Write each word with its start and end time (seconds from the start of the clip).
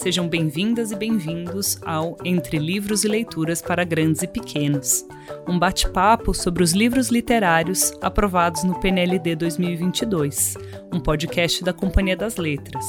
Sejam 0.00 0.26
bem-vindas 0.26 0.92
e 0.92 0.96
bem-vindos 0.96 1.78
ao 1.84 2.16
Entre 2.24 2.58
Livros 2.58 3.04
e 3.04 3.08
Leituras 3.08 3.60
para 3.60 3.84
Grandes 3.84 4.22
e 4.22 4.26
Pequenos, 4.26 5.06
um 5.46 5.58
bate-papo 5.58 6.32
sobre 6.32 6.62
os 6.62 6.72
livros 6.72 7.10
literários 7.10 7.92
aprovados 8.00 8.64
no 8.64 8.80
PNLD 8.80 9.36
2022, 9.36 10.56
um 10.90 10.98
podcast 10.98 11.62
da 11.62 11.74
Companhia 11.74 12.16
das 12.16 12.36
Letras. 12.36 12.86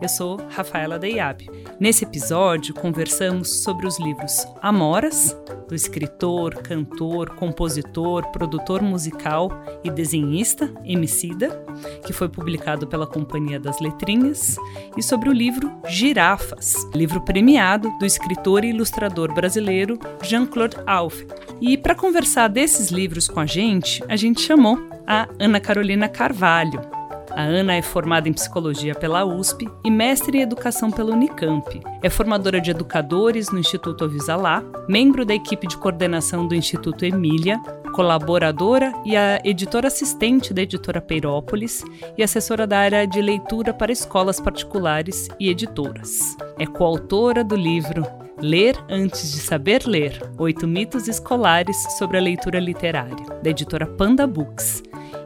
Eu 0.00 0.08
sou 0.10 0.36
Rafaela 0.50 0.98
Deiab. 0.98 1.48
Nesse 1.80 2.04
episódio, 2.04 2.74
conversamos 2.74 3.62
sobre 3.62 3.86
os 3.86 3.98
livros 3.98 4.46
Amoras, 4.60 5.34
do 5.66 5.74
escritor, 5.74 6.54
cantor, 6.56 7.30
compositor, 7.30 8.30
produtor 8.30 8.82
musical 8.82 9.50
e 9.82 9.90
desenhista 9.90 10.70
Emicida, 10.84 11.64
que 12.04 12.12
foi 12.12 12.28
publicado 12.28 12.86
pela 12.86 13.06
Companhia 13.06 13.58
das 13.58 13.80
Letrinhas, 13.80 14.56
e 14.96 15.02
sobre 15.02 15.30
o 15.30 15.32
livro 15.32 15.72
Girafas, 15.88 16.74
livro 16.94 17.22
premiado 17.22 17.90
do 17.98 18.04
escritor 18.04 18.64
e 18.64 18.68
ilustrador 18.68 19.32
brasileiro 19.32 19.98
Jean-Claude 20.22 20.76
Alphe. 20.86 21.26
E 21.58 21.76
para 21.78 21.94
conversar 21.94 22.48
desses 22.48 22.90
livros 22.90 23.28
com 23.28 23.40
a 23.40 23.46
gente, 23.46 24.04
a 24.08 24.16
gente 24.16 24.42
chamou 24.42 24.78
a 25.06 25.26
Ana 25.38 25.58
Carolina 25.58 26.06
Carvalho, 26.06 26.95
a 27.36 27.42
Ana 27.42 27.74
é 27.74 27.82
formada 27.82 28.30
em 28.30 28.32
psicologia 28.32 28.94
pela 28.94 29.22
USP 29.22 29.68
e 29.84 29.90
mestre 29.90 30.38
em 30.38 30.40
educação 30.40 30.90
pela 30.90 31.12
Unicamp. 31.12 31.80
É 32.02 32.08
formadora 32.08 32.58
de 32.58 32.70
educadores 32.70 33.50
no 33.50 33.58
Instituto 33.58 34.04
Avisalá, 34.04 34.64
membro 34.88 35.22
da 35.22 35.34
equipe 35.34 35.66
de 35.66 35.76
coordenação 35.76 36.48
do 36.48 36.54
Instituto 36.54 37.04
Emília, 37.04 37.60
colaboradora 37.92 38.90
e 39.04 39.14
a 39.14 39.38
editora 39.44 39.88
assistente 39.88 40.54
da 40.54 40.62
editora 40.62 41.00
Peirópolis 41.00 41.84
e 42.16 42.22
assessora 42.22 42.66
da 42.66 42.78
área 42.78 43.06
de 43.06 43.20
leitura 43.20 43.74
para 43.74 43.92
escolas 43.92 44.40
particulares 44.40 45.28
e 45.38 45.50
editoras. 45.50 46.36
É 46.58 46.64
coautora 46.64 47.44
do 47.44 47.54
livro 47.54 48.02
Ler 48.40 48.76
antes 48.90 49.32
de 49.32 49.38
saber 49.38 49.86
ler: 49.86 50.22
Oito 50.38 50.66
mitos 50.66 51.08
escolares 51.08 51.76
sobre 51.96 52.18
a 52.18 52.20
leitura 52.20 52.60
literária, 52.60 53.24
da 53.42 53.48
editora 53.48 53.86
Panda 53.86 54.26
Books, 54.26 54.82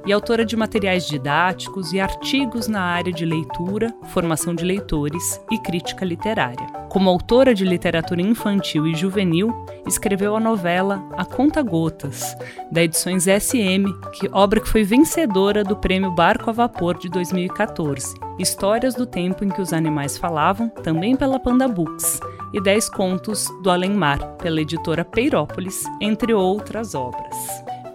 e 0.06 0.12
autora 0.12 0.45
de 0.45 0.56
materiais 0.56 1.06
didáticos 1.06 1.93
e 1.93 2.01
artigos 2.01 2.69
na 2.69 2.83
área 2.83 3.12
de 3.12 3.25
leitura, 3.25 3.95
formação 4.09 4.55
de 4.55 4.65
leitores 4.65 5.41
e 5.51 5.59
crítica 5.59 6.05
literária. 6.05 6.67
Como 6.89 7.09
autora 7.09 7.55
de 7.55 7.65
literatura 7.65 8.21
infantil 8.21 8.87
e 8.87 8.95
juvenil, 8.95 9.55
escreveu 9.87 10.34
a 10.34 10.41
novela 10.41 11.05
A 11.17 11.25
Conta 11.25 11.62
Gotas, 11.62 12.37
da 12.71 12.83
Edições 12.83 13.25
SM, 13.25 13.84
que 14.12 14.28
obra 14.33 14.61
que 14.61 14.69
foi 14.69 14.83
vencedora 14.83 15.62
do 15.62 15.77
Prêmio 15.77 16.11
Barco 16.15 16.51
a 16.51 16.53
Vapor 16.53 16.98
de 16.98 17.09
2014. 17.09 18.15
Histórias 18.39 18.95
do 18.95 19.06
tempo 19.06 19.45
em 19.45 19.48
que 19.48 19.61
os 19.61 19.73
animais 19.73 20.19
falavam, 20.19 20.69
também 20.69 21.15
pela 21.15 21.39
Panda 21.39 21.69
Books, 21.69 22.21
e 22.53 22.61
Dez 22.61 22.89
contos 22.89 23.48
do 23.62 23.71
Além 23.71 23.93
Mar, 23.93 24.19
pela 24.37 24.61
editora 24.61 25.05
Peirópolis, 25.05 25.84
entre 26.01 26.34
outras 26.34 26.95
obras. 26.95 27.37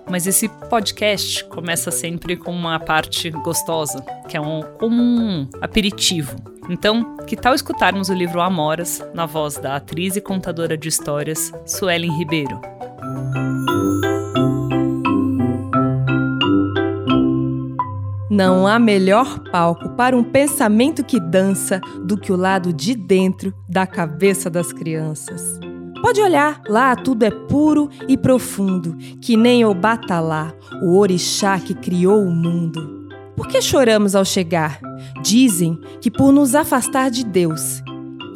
Mas 0.09 0.28
esse 0.28 0.48
podcast 0.70 1.44
começa 1.45 1.89
sempre 1.92 2.36
com 2.36 2.52
uma 2.52 2.80
parte 2.80 3.30
gostosa, 3.30 4.02
que 4.30 4.38
é 4.38 4.42
um, 4.42 4.61
como 4.80 5.02
um 5.02 5.50
aperitivo. 5.61 6.36
Então, 6.70 7.17
que 7.25 7.36
tal 7.36 7.53
escutarmos 7.53 8.09
o 8.09 8.14
livro 8.14 8.42
Amoras 8.42 9.03
na 9.14 9.26
voz 9.26 9.58
da 9.58 9.76
atriz 9.76 10.16
e 10.16 10.22
contadora 10.22 10.78
de 10.78 10.89
histórias 10.89 11.52
Suelen 11.66 12.17
Ribeiro? 12.17 12.59
Não 18.30 18.67
há 18.67 18.78
melhor 18.78 19.39
palco 19.52 19.89
para 19.89 20.17
um 20.17 20.23
pensamento 20.23 21.05
que 21.05 21.20
dança 21.20 21.80
do 22.04 22.17
que 22.17 22.32
o 22.32 22.36
lado 22.36 22.73
de 22.73 22.93
dentro 22.93 23.54
da 23.70 23.87
cabeça 23.87 24.49
das 24.49 24.73
crianças. 24.73 25.58
Pode 26.05 26.21
olhar, 26.21 26.61
lá 26.70 26.95
tudo 26.95 27.23
é 27.23 27.32
puro 27.32 27.89
e 28.08 28.16
profundo, 28.16 28.95
que 29.20 29.36
nem 29.36 29.66
o 29.66 29.73
Batalá, 29.73 30.54
o 30.83 30.99
orixá 30.99 31.60
que 31.60 31.73
criou 31.73 32.21
o 32.21 32.30
mundo. 32.30 33.10
Por 33.36 33.48
que 33.48 33.60
choramos 33.60 34.14
ao 34.14 34.23
chegar? 34.23 34.80
Dizem 35.23 35.80
que 35.99 36.11
por 36.11 36.32
nos 36.32 36.54
afastar 36.54 37.10
de 37.10 37.26
Deus, 37.26 37.82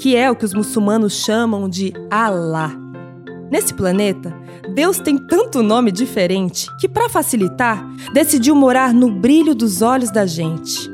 que 0.01 0.15
é 0.15 0.31
o 0.31 0.35
que 0.35 0.45
os 0.45 0.53
muçulmanos 0.55 1.13
chamam 1.23 1.69
de 1.69 1.93
Alá. 2.09 2.75
Nesse 3.51 3.71
planeta, 3.75 4.35
Deus 4.73 4.97
tem 4.97 5.15
tanto 5.15 5.61
nome 5.61 5.91
diferente 5.91 6.65
que, 6.79 6.89
para 6.89 7.07
facilitar, 7.07 7.87
decidiu 8.15 8.55
morar 8.55 8.95
no 8.95 9.11
brilho 9.11 9.53
dos 9.53 9.83
olhos 9.83 10.09
da 10.09 10.25
gente. 10.25 10.89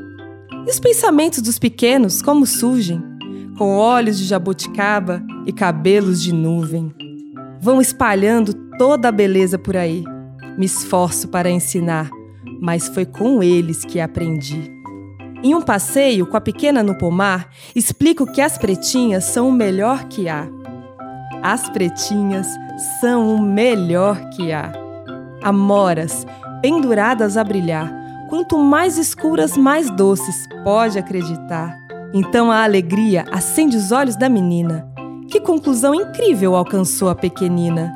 E 0.66 0.70
os 0.70 0.78
pensamentos 0.78 1.40
dos 1.40 1.58
pequenos, 1.58 2.20
como 2.20 2.44
surgem? 2.44 3.16
com 3.56 3.76
olhos 3.76 4.18
de 4.18 4.24
jabuticaba 4.24 5.22
e 5.46 5.52
cabelos 5.52 6.20
de 6.20 6.34
nuvem. 6.34 6.92
Vão 7.60 7.80
espalhando 7.80 8.52
toda 8.76 9.08
a 9.08 9.12
beleza 9.12 9.58
por 9.58 9.76
aí. 9.76 10.04
Me 10.58 10.66
esforço 10.66 11.28
para 11.28 11.50
ensinar, 11.50 12.10
mas 12.60 12.88
foi 12.88 13.06
com 13.06 13.42
eles 13.42 13.84
que 13.84 14.00
aprendi. 14.00 14.70
Em 15.42 15.54
um 15.54 15.62
passeio 15.62 16.26
com 16.26 16.36
a 16.36 16.40
pequena 16.40 16.82
no 16.82 16.96
pomar, 16.96 17.48
explico 17.74 18.26
que 18.26 18.40
as 18.40 18.58
pretinhas 18.58 19.24
são 19.24 19.48
o 19.48 19.52
melhor 19.52 20.04
que 20.08 20.28
há. 20.28 20.48
As 21.42 21.68
pretinhas 21.68 22.48
são 23.00 23.34
o 23.34 23.40
melhor 23.40 24.30
que 24.30 24.52
há. 24.52 24.72
Amoras, 25.42 26.26
penduradas 26.60 27.36
a 27.36 27.44
brilhar, 27.44 27.92
quanto 28.28 28.58
mais 28.58 28.98
escuras, 28.98 29.56
mais 29.56 29.90
doces, 29.90 30.48
pode 30.64 30.98
acreditar. 30.98 31.78
Então 32.12 32.50
a 32.50 32.64
alegria 32.64 33.24
acende 33.30 33.76
os 33.76 33.92
olhos 33.92 34.16
da 34.16 34.28
menina. 34.28 34.95
Que 35.30 35.40
conclusão 35.40 35.94
incrível 35.94 36.54
alcançou 36.54 37.08
a 37.08 37.14
pequenina! 37.14 37.92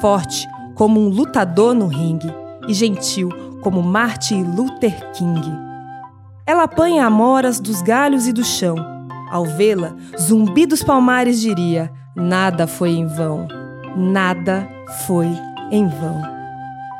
Forte 0.00 0.46
como 0.74 1.00
um 1.00 1.08
lutador 1.08 1.74
no 1.74 1.86
ringue 1.86 2.32
e 2.68 2.74
gentil 2.74 3.28
como 3.62 3.82
Martin 3.82 4.42
Luther 4.42 5.12
King. 5.12 5.40
Ela 6.46 6.64
apanha 6.64 7.06
amoras 7.06 7.60
dos 7.60 7.80
galhos 7.80 8.26
e 8.26 8.32
do 8.32 8.44
chão. 8.44 8.76
Ao 9.30 9.44
vê-la, 9.44 9.94
Zumbi 10.20 10.66
dos 10.66 10.82
Palmares 10.82 11.40
diria: 11.40 11.90
nada 12.14 12.66
foi 12.66 12.90
em 12.90 13.06
vão, 13.06 13.48
nada 13.96 14.68
foi 15.06 15.28
em 15.70 15.88
vão. 15.88 16.22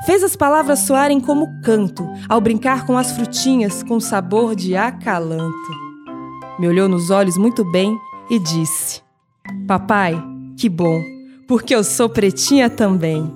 Fez 0.06 0.22
as 0.22 0.36
palavras 0.36 0.80
soarem 0.80 1.20
como 1.20 1.60
canto 1.62 2.08
ao 2.28 2.40
brincar 2.40 2.86
com 2.86 2.96
as 2.96 3.12
frutinhas 3.12 3.82
com 3.82 4.00
sabor 4.00 4.54
de 4.54 4.76
acalanto 4.76 5.84
me 6.58 6.68
olhou 6.68 6.88
nos 6.88 7.10
olhos 7.10 7.36
muito 7.36 7.64
bem 7.64 7.98
e 8.30 8.38
disse: 8.38 9.02
Papai, 9.66 10.14
que 10.58 10.68
bom, 10.68 11.02
porque 11.48 11.74
eu 11.74 11.82
sou 11.82 12.08
pretinha 12.08 12.68
também. 12.68 13.32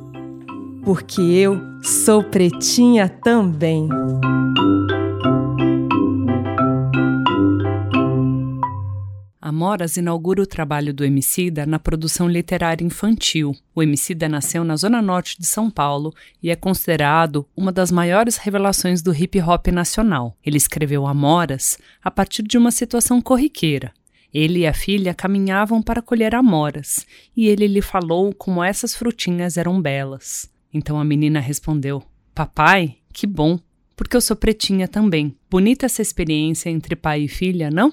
Porque 0.85 1.21
eu 1.21 1.59
sou 1.83 2.23
pretinha 2.23 3.09
também. 3.09 3.89
Amoras 9.41 9.97
inaugura 9.97 10.43
o 10.43 10.47
trabalho 10.47 10.93
do 10.93 11.05
Emicida 11.05 11.65
na 11.65 11.79
produção 11.79 12.29
literária 12.29 12.85
infantil. 12.85 13.57
O 13.75 13.83
Emicida 13.83 14.29
nasceu 14.29 14.63
na 14.63 14.77
zona 14.77 15.01
norte 15.01 15.39
de 15.39 15.47
São 15.47 15.71
Paulo 15.71 16.15
e 16.43 16.51
é 16.51 16.55
considerado 16.57 17.47
uma 17.57 17.73
das 17.73 17.91
maiores 17.91 18.37
revelações 18.37 19.01
do 19.01 19.15
hip 19.15 19.41
hop 19.41 19.69
nacional. 19.69 20.37
Ele 20.45 20.59
escreveu 20.59 21.07
Amoras 21.07 21.79
a 22.05 22.11
partir 22.11 22.43
de 22.43 22.59
uma 22.59 22.71
situação 22.71 23.23
corriqueira. 23.23 23.93
Ele 24.33 24.61
e 24.61 24.67
a 24.67 24.75
filha 24.75 25.15
caminhavam 25.15 25.83
para 25.83 26.03
colher 26.03 26.35
amoras, 26.35 27.07
e 27.37 27.49
ele 27.49 27.67
lhe 27.67 27.81
falou 27.81 28.35
como 28.35 28.63
essas 28.63 28.95
frutinhas 28.95 29.57
eram 29.57 29.81
belas. 29.81 30.51
Então 30.73 31.01
a 31.01 31.05
menina 31.05 31.41
respondeu: 31.41 32.03
Papai, 32.35 32.97
que 33.13 33.27
bom, 33.27 33.59
porque 33.97 34.17
eu 34.17 34.21
sou 34.21 34.37
pretinha 34.37 34.87
também. 34.87 35.37
Bonita 35.51 35.87
essa 35.87 36.03
experiência 36.03 36.71
entre 36.71 36.95
pai 36.95 37.23
e 37.23 37.29
filha, 37.29 37.71
não? 37.71 37.93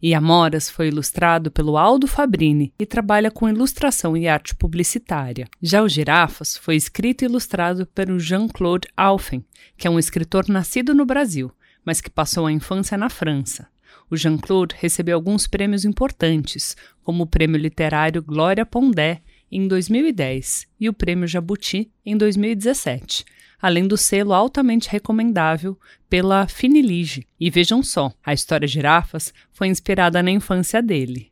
E 0.00 0.14
Amoras 0.14 0.68
foi 0.68 0.88
ilustrado 0.88 1.48
pelo 1.48 1.76
Aldo 1.76 2.08
Fabrini 2.08 2.72
e 2.76 2.84
trabalha 2.84 3.30
com 3.30 3.48
ilustração 3.48 4.16
e 4.16 4.26
arte 4.26 4.52
publicitária. 4.54 5.46
Já 5.62 5.80
o 5.80 5.88
Girafas 5.88 6.56
foi 6.56 6.74
escrito 6.74 7.22
e 7.22 7.26
ilustrado 7.26 7.86
pelo 7.86 8.18
Jean-Claude 8.18 8.88
Alphen, 8.96 9.44
que 9.76 9.86
é 9.86 9.90
um 9.90 10.00
escritor 10.00 10.48
nascido 10.48 10.92
no 10.92 11.06
Brasil, 11.06 11.52
mas 11.84 12.00
que 12.00 12.10
passou 12.10 12.46
a 12.46 12.52
infância 12.52 12.98
na 12.98 13.08
França. 13.08 13.68
O 14.12 14.16
Jean-Claude 14.18 14.74
recebeu 14.78 15.16
alguns 15.16 15.46
prêmios 15.46 15.86
importantes, 15.86 16.76
como 17.02 17.22
o 17.22 17.26
Prêmio 17.26 17.58
Literário 17.58 18.22
Glória 18.22 18.66
Pondé 18.66 19.22
em 19.50 19.66
2010 19.66 20.66
e 20.78 20.86
o 20.86 20.92
Prêmio 20.92 21.26
Jabuti 21.26 21.90
em 22.04 22.14
2017 22.14 23.24
além 23.58 23.86
do 23.86 23.96
selo 23.96 24.34
altamente 24.34 24.90
recomendável 24.90 25.78
pela 26.10 26.48
Finilige. 26.48 27.24
E 27.38 27.48
vejam 27.48 27.80
só, 27.80 28.12
a 28.26 28.34
história 28.34 28.66
Girafas 28.66 29.32
foi 29.52 29.68
inspirada 29.68 30.20
na 30.20 30.32
infância 30.32 30.82
dele. 30.82 31.30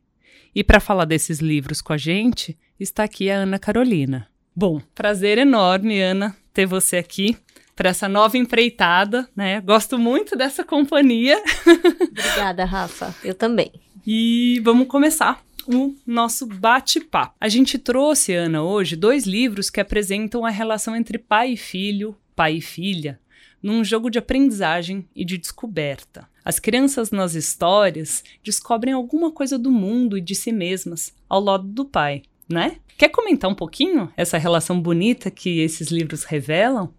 E 0.55 0.63
para 0.63 0.79
falar 0.79 1.03
desses 1.03 1.39
livros 1.39 1.81
com 1.81 1.91
a 1.91 1.97
gente, 1.97 2.57
está 2.79 3.03
aqui 3.03 3.29
a 3.29 3.35
Ana 3.35 3.59
Carolina. 3.59 4.29
Bom, 4.55 4.81
prazer 4.95 5.37
enorme, 5.37 5.99
Ana, 5.99 6.33
ter 6.53 6.65
você 6.65 6.95
aqui 6.95 7.35
para 7.75 7.89
essa 7.89 8.07
nova 8.07 8.37
empreitada, 8.37 9.29
né? 9.35 9.61
Gosto 9.61 9.97
muito 9.97 10.35
dessa 10.35 10.63
companhia. 10.63 11.41
Obrigada, 12.11 12.65
Rafa. 12.65 13.15
Eu 13.23 13.33
também. 13.33 13.71
E 14.05 14.59
vamos 14.63 14.87
começar 14.87 15.41
o 15.67 15.95
nosso 16.05 16.45
bate-papo. 16.45 17.35
A 17.39 17.47
gente 17.47 17.77
trouxe, 17.77 18.33
Ana, 18.33 18.63
hoje 18.63 18.95
dois 18.95 19.25
livros 19.25 19.69
que 19.69 19.79
apresentam 19.79 20.45
a 20.45 20.49
relação 20.49 20.95
entre 20.95 21.17
pai 21.17 21.53
e 21.53 21.57
filho, 21.57 22.15
pai 22.35 22.57
e 22.57 22.61
filha, 22.61 23.19
num 23.61 23.83
jogo 23.83 24.09
de 24.09 24.17
aprendizagem 24.17 25.07
e 25.15 25.23
de 25.23 25.37
descoberta. 25.37 26.27
As 26.43 26.59
crianças 26.59 27.11
nas 27.11 27.35
histórias 27.35 28.23
descobrem 28.43 28.93
alguma 28.93 29.31
coisa 29.31 29.57
do 29.59 29.71
mundo 29.71 30.17
e 30.17 30.21
de 30.21 30.33
si 30.33 30.51
mesmas 30.51 31.13
ao 31.29 31.39
lado 31.39 31.67
do 31.67 31.85
pai, 31.85 32.23
né? 32.49 32.77
Quer 32.97 33.09
comentar 33.09 33.49
um 33.49 33.55
pouquinho 33.55 34.11
essa 34.17 34.37
relação 34.37 34.81
bonita 34.81 35.29
que 35.29 35.59
esses 35.59 35.89
livros 35.89 36.23
revelam? 36.23 36.91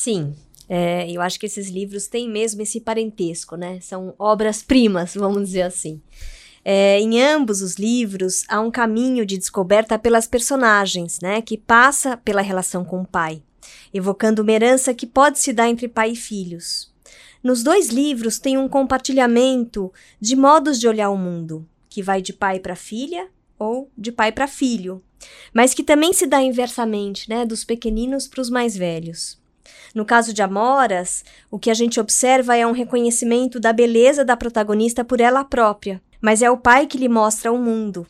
Sim, 0.00 0.32
é, 0.68 1.10
eu 1.10 1.20
acho 1.20 1.40
que 1.40 1.46
esses 1.46 1.68
livros 1.68 2.06
têm 2.06 2.30
mesmo 2.30 2.62
esse 2.62 2.80
parentesco, 2.80 3.56
né? 3.56 3.80
São 3.80 4.14
obras-primas, 4.16 5.14
vamos 5.14 5.48
dizer 5.48 5.62
assim. 5.62 6.00
É, 6.64 7.00
em 7.00 7.20
ambos 7.20 7.62
os 7.62 7.74
livros 7.74 8.44
há 8.48 8.60
um 8.60 8.70
caminho 8.70 9.26
de 9.26 9.36
descoberta 9.36 9.98
pelas 9.98 10.28
personagens, 10.28 11.18
né? 11.20 11.42
Que 11.42 11.58
passa 11.58 12.16
pela 12.16 12.40
relação 12.40 12.84
com 12.84 13.00
o 13.00 13.06
pai 13.06 13.42
evocando 13.92 14.42
uma 14.42 14.52
herança 14.52 14.94
que 14.94 15.04
pode 15.04 15.40
se 15.40 15.52
dar 15.52 15.68
entre 15.68 15.88
pai 15.88 16.12
e 16.12 16.16
filhos. 16.16 16.92
Nos 17.42 17.64
dois 17.64 17.88
livros 17.88 18.38
tem 18.38 18.56
um 18.56 18.68
compartilhamento 18.68 19.92
de 20.20 20.36
modos 20.36 20.78
de 20.78 20.86
olhar 20.86 21.10
o 21.10 21.18
mundo, 21.18 21.66
que 21.88 22.04
vai 22.04 22.22
de 22.22 22.32
pai 22.32 22.60
para 22.60 22.76
filha 22.76 23.28
ou 23.58 23.90
de 23.98 24.12
pai 24.12 24.30
para 24.30 24.46
filho, 24.46 25.02
mas 25.52 25.74
que 25.74 25.82
também 25.82 26.12
se 26.12 26.24
dá 26.24 26.40
inversamente, 26.40 27.28
né, 27.28 27.44
dos 27.44 27.64
pequeninos 27.64 28.28
para 28.28 28.40
os 28.40 28.48
mais 28.48 28.76
velhos. 28.76 29.38
No 29.94 30.04
caso 30.04 30.32
de 30.32 30.42
Amoras, 30.42 31.24
o 31.50 31.58
que 31.58 31.70
a 31.70 31.74
gente 31.74 32.00
observa 32.00 32.56
é 32.56 32.66
um 32.66 32.72
reconhecimento 32.72 33.58
da 33.58 33.72
beleza 33.72 34.24
da 34.24 34.36
protagonista 34.36 35.04
por 35.04 35.20
ela 35.20 35.44
própria, 35.44 36.00
mas 36.20 36.42
é 36.42 36.50
o 36.50 36.56
pai 36.56 36.86
que 36.86 36.98
lhe 36.98 37.08
mostra 37.08 37.52
o 37.52 37.58
mundo, 37.58 38.06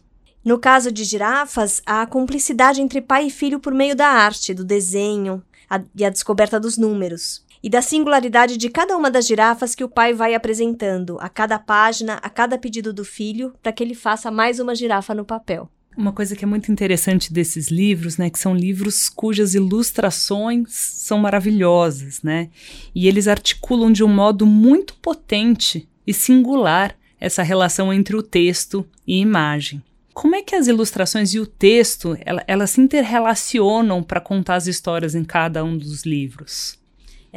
no 0.48 0.58
caso 0.58 0.90
de 0.90 1.04
girafas, 1.04 1.82
há 1.84 2.00
a 2.00 2.06
cumplicidade 2.06 2.80
entre 2.80 3.02
pai 3.02 3.26
e 3.26 3.30
filho 3.30 3.60
por 3.60 3.74
meio 3.74 3.94
da 3.94 4.06
arte, 4.06 4.54
do 4.54 4.64
desenho 4.64 5.42
a, 5.68 5.78
e 5.94 6.04
a 6.04 6.08
descoberta 6.08 6.58
dos 6.58 6.78
números. 6.78 7.44
E 7.62 7.68
da 7.68 7.82
singularidade 7.82 8.56
de 8.56 8.70
cada 8.70 8.96
uma 8.96 9.10
das 9.10 9.26
girafas 9.26 9.74
que 9.74 9.84
o 9.84 9.88
pai 9.90 10.14
vai 10.14 10.34
apresentando, 10.34 11.18
a 11.20 11.28
cada 11.28 11.58
página, 11.58 12.14
a 12.22 12.30
cada 12.30 12.56
pedido 12.56 12.94
do 12.94 13.04
filho, 13.04 13.52
para 13.62 13.72
que 13.72 13.82
ele 13.82 13.94
faça 13.94 14.30
mais 14.30 14.58
uma 14.58 14.74
girafa 14.74 15.14
no 15.14 15.22
papel. 15.22 15.68
Uma 15.98 16.12
coisa 16.12 16.36
que 16.36 16.44
é 16.44 16.46
muito 16.46 16.70
interessante 16.70 17.32
desses 17.32 17.72
livros, 17.72 18.18
né, 18.18 18.30
que 18.30 18.38
são 18.38 18.54
livros 18.54 19.08
cujas 19.08 19.52
ilustrações 19.54 20.72
são 20.72 21.18
maravilhosas, 21.18 22.22
né? 22.22 22.50
E 22.94 23.08
eles 23.08 23.26
articulam 23.26 23.90
de 23.90 24.04
um 24.04 24.08
modo 24.08 24.46
muito 24.46 24.94
potente 24.94 25.88
e 26.06 26.14
singular 26.14 26.96
essa 27.18 27.42
relação 27.42 27.92
entre 27.92 28.14
o 28.14 28.22
texto 28.22 28.86
e 29.04 29.18
imagem. 29.18 29.82
Como 30.14 30.36
é 30.36 30.42
que 30.42 30.54
as 30.54 30.68
ilustrações 30.68 31.34
e 31.34 31.40
o 31.40 31.46
texto 31.46 32.16
ela, 32.24 32.44
elas 32.46 32.70
se 32.70 32.80
interrelacionam 32.80 34.00
para 34.00 34.20
contar 34.20 34.54
as 34.54 34.68
histórias 34.68 35.16
em 35.16 35.24
cada 35.24 35.64
um 35.64 35.76
dos 35.76 36.04
livros? 36.04 36.77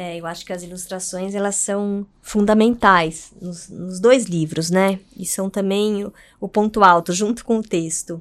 É, 0.04 0.18
eu 0.18 0.26
acho 0.26 0.44
que 0.44 0.52
as 0.52 0.64
ilustrações 0.64 1.36
elas 1.36 1.54
são 1.58 2.08
fundamentais 2.24 3.32
nos, 3.40 3.70
nos 3.70 4.00
dois 4.00 4.26
livros, 4.26 4.72
né? 4.72 5.00
E 5.16 5.28
são 5.28 5.48
também 5.48 6.04
o, 6.04 6.12
o 6.40 6.50
ponto 6.50 6.84
alto, 6.84 7.14
junto 7.14 7.46
com 7.46 7.60
o 7.60 7.62
texto. 7.62 8.20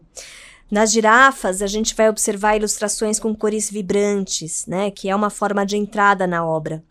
Nas 0.71 0.93
girafas, 0.93 1.63
a 1.63 1.67
gente 1.67 1.95
vai 1.95 2.11
observar 2.11 2.55
ilustrações 2.55 3.19
com 3.19 3.35
cores 3.35 3.71
vibrantes, 3.71 4.67
né? 4.67 4.91
Que 4.91 5.09
é 5.09 5.17
uma 5.17 5.31
forma 5.31 5.65
de 5.65 5.79
entrada 5.79 6.27
na 6.27 6.45
obra. 6.45 6.85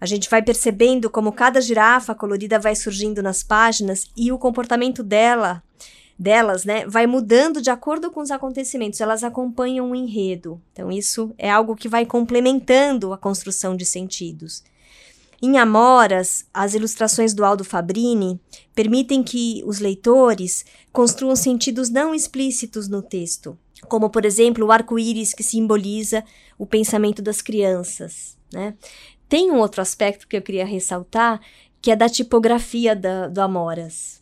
A 0.00 0.06
gente 0.06 0.30
vai 0.30 0.40
percebendo 0.40 1.10
como 1.10 1.32
cada 1.32 1.60
girafa 1.60 2.14
colorida 2.14 2.60
vai 2.60 2.76
surgindo 2.76 3.24
nas 3.24 3.42
páginas 3.42 4.08
e 4.16 4.30
o 4.30 4.38
comportamento 4.38 5.02
dela 5.02 5.60
delas, 6.18 6.64
né, 6.64 6.86
vai 6.86 7.06
mudando 7.06 7.60
de 7.60 7.70
acordo 7.70 8.10
com 8.10 8.20
os 8.20 8.30
acontecimentos, 8.30 9.00
elas 9.00 9.24
acompanham 9.24 9.90
o 9.90 9.94
enredo. 9.94 10.60
Então, 10.72 10.90
isso 10.90 11.34
é 11.36 11.50
algo 11.50 11.74
que 11.74 11.88
vai 11.88 12.06
complementando 12.06 13.12
a 13.12 13.18
construção 13.18 13.76
de 13.76 13.84
sentidos. 13.84 14.62
Em 15.42 15.58
Amoras, 15.58 16.46
as 16.54 16.72
ilustrações 16.74 17.34
do 17.34 17.44
Aldo 17.44 17.64
Fabrini 17.64 18.40
permitem 18.74 19.24
que 19.24 19.62
os 19.66 19.80
leitores 19.80 20.64
construam 20.92 21.34
sentidos 21.34 21.90
não 21.90 22.14
explícitos 22.14 22.86
no 22.86 23.02
texto, 23.02 23.58
como, 23.88 24.08
por 24.08 24.24
exemplo, 24.24 24.64
o 24.64 24.70
arco-íris 24.70 25.34
que 25.34 25.42
simboliza 25.42 26.22
o 26.56 26.64
pensamento 26.64 27.20
das 27.20 27.42
crianças. 27.42 28.36
Né? 28.52 28.74
Tem 29.28 29.50
um 29.50 29.58
outro 29.58 29.82
aspecto 29.82 30.28
que 30.28 30.36
eu 30.36 30.42
queria 30.42 30.64
ressaltar, 30.64 31.40
que 31.80 31.90
é 31.90 31.96
da 31.96 32.08
tipografia 32.08 32.94
da, 32.94 33.26
do 33.26 33.40
Amoras 33.40 34.21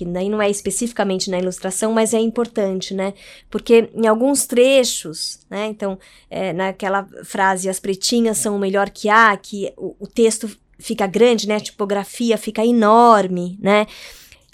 que 0.00 0.04
não 0.06 0.40
é 0.40 0.48
especificamente 0.48 1.30
na 1.30 1.38
ilustração, 1.38 1.92
mas 1.92 2.14
é 2.14 2.18
importante, 2.18 2.94
né? 2.94 3.12
Porque 3.50 3.90
em 3.94 4.06
alguns 4.06 4.46
trechos, 4.46 5.40
né? 5.50 5.66
Então, 5.66 5.98
é, 6.30 6.54
naquela 6.54 7.06
frase, 7.22 7.68
as 7.68 7.78
pretinhas 7.78 8.38
são 8.38 8.56
o 8.56 8.58
melhor 8.58 8.88
que 8.88 9.10
há, 9.10 9.36
que 9.36 9.70
o, 9.76 9.94
o 10.00 10.06
texto 10.06 10.50
fica 10.78 11.06
grande, 11.06 11.46
né? 11.46 11.56
A 11.56 11.60
tipografia 11.60 12.38
fica 12.38 12.64
enorme, 12.64 13.58
né? 13.60 13.86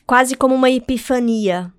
Quase 0.04 0.34
como 0.34 0.52
uma 0.52 0.68
epifania, 0.68 1.72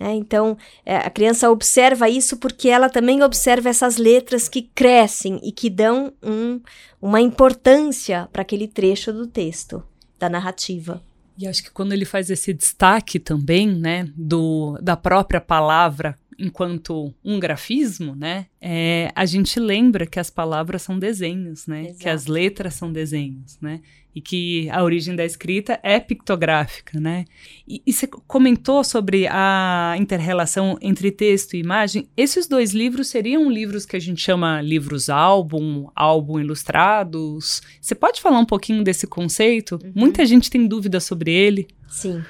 é, 0.00 0.12
então, 0.12 0.58
é, 0.84 0.96
a 0.96 1.08
criança 1.08 1.48
observa 1.48 2.08
isso 2.08 2.36
porque 2.38 2.68
ela 2.68 2.90
também 2.90 3.22
observa 3.22 3.68
essas 3.68 3.96
letras 3.96 4.48
que 4.48 4.62
crescem 4.62 5.38
e 5.40 5.52
que 5.52 5.70
dão 5.70 6.12
um, 6.20 6.60
uma 7.00 7.20
importância 7.20 8.28
para 8.32 8.42
aquele 8.42 8.66
trecho 8.66 9.12
do 9.12 9.24
texto, 9.24 9.84
da 10.18 10.28
narrativa. 10.28 11.00
E 11.36 11.46
acho 11.46 11.62
que 11.62 11.70
quando 11.70 11.92
ele 11.92 12.04
faz 12.04 12.30
esse 12.30 12.52
destaque 12.52 13.18
também, 13.18 13.68
né, 13.68 14.08
do, 14.16 14.78
da 14.80 14.96
própria 14.96 15.40
palavra 15.40 16.18
enquanto 16.38 17.14
um 17.24 17.38
grafismo, 17.38 18.14
né, 18.14 18.46
é, 18.66 19.12
a 19.14 19.26
gente 19.26 19.60
lembra 19.60 20.06
que 20.06 20.18
as 20.18 20.30
palavras 20.30 20.80
são 20.80 20.98
desenhos, 20.98 21.66
né, 21.66 21.82
Exato. 21.82 21.98
que 21.98 22.08
as 22.08 22.24
letras 22.24 22.72
são 22.72 22.90
desenhos, 22.90 23.58
né, 23.60 23.82
e 24.14 24.22
que 24.22 24.70
a 24.70 24.82
origem 24.82 25.14
da 25.14 25.22
escrita 25.22 25.78
é 25.82 26.00
pictográfica, 26.00 26.98
né? 26.98 27.24
E, 27.68 27.82
e 27.84 27.92
você 27.92 28.06
comentou 28.06 28.84
sobre 28.84 29.26
a 29.28 29.96
interrelação 29.98 30.78
entre 30.80 31.10
texto 31.10 31.54
e 31.54 31.60
imagem. 31.60 32.08
Esses 32.16 32.46
dois 32.46 32.72
livros 32.72 33.08
seriam 33.08 33.50
livros 33.50 33.84
que 33.84 33.96
a 33.96 34.00
gente 34.00 34.22
chama 34.22 34.62
livros-álbum, 34.62 35.88
álbum 35.96 36.38
ilustrados. 36.38 37.60
Você 37.80 37.94
pode 37.94 38.22
falar 38.22 38.38
um 38.38 38.44
pouquinho 38.44 38.84
desse 38.84 39.04
conceito? 39.04 39.80
Uhum. 39.82 39.92
Muita 39.96 40.24
gente 40.24 40.48
tem 40.48 40.64
dúvidas 40.64 41.02
sobre 41.02 41.32
ele. 41.32 41.66
Sim. 41.94 42.24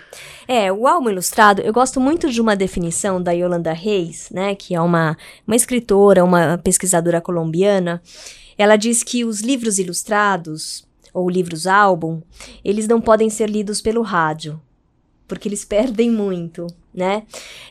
É, 0.47 0.71
o 0.71 0.87
álbum 0.87 1.09
ilustrado, 1.09 1.63
eu 1.63 1.73
gosto 1.73 1.99
muito 1.99 2.31
de 2.31 2.39
uma 2.41 2.55
definição 2.55 3.23
da 3.23 3.33
Yolanda 3.33 3.73
Reis, 3.73 4.29
né, 4.31 4.55
que 4.55 4.75
é 4.75 4.81
uma, 4.81 5.17
uma 5.47 5.57
escritora, 5.57 6.24
uma 6.25 6.59
pesquisadora 6.59 7.21
colombiana. 7.21 8.03
Ela 8.57 8.77
diz 8.77 9.03
que 9.03 9.25
os 9.25 9.41
livros 9.41 9.79
ilustrados, 9.79 10.87
ou 11.15 11.31
livros-álbum, 11.31 12.21
eles 12.65 12.89
não 12.89 13.01
podem 13.01 13.31
ser 13.31 13.49
lidos 13.49 13.81
pelo 13.81 14.03
rádio, 14.03 14.61
porque 15.29 15.49
eles 15.49 15.65
perdem 15.65 16.11
muito, 16.11 16.67
né? 16.93 17.23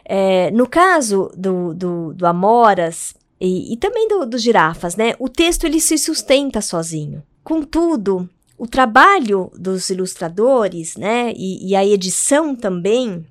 É, 0.06 0.50
no 0.52 0.68
caso 0.68 1.30
do, 1.36 1.74
do, 1.74 2.14
do 2.14 2.26
Amoras 2.26 3.14
e, 3.40 3.74
e 3.74 3.78
também 3.78 4.08
do, 4.08 4.26
do 4.26 4.38
Girafas, 4.38 4.96
né? 4.96 5.14
O 5.20 5.28
texto 5.28 5.66
ele 5.66 5.82
se 5.82 5.98
sustenta 5.98 6.62
sozinho. 6.62 7.22
Contudo, 7.44 8.30
o 8.58 8.66
trabalho 8.66 9.52
dos 9.58 9.90
ilustradores, 9.90 10.96
né? 10.96 11.34
E, 11.36 11.70
e 11.70 11.76
a 11.76 11.86
edição 11.86 12.56
também, 12.56 13.26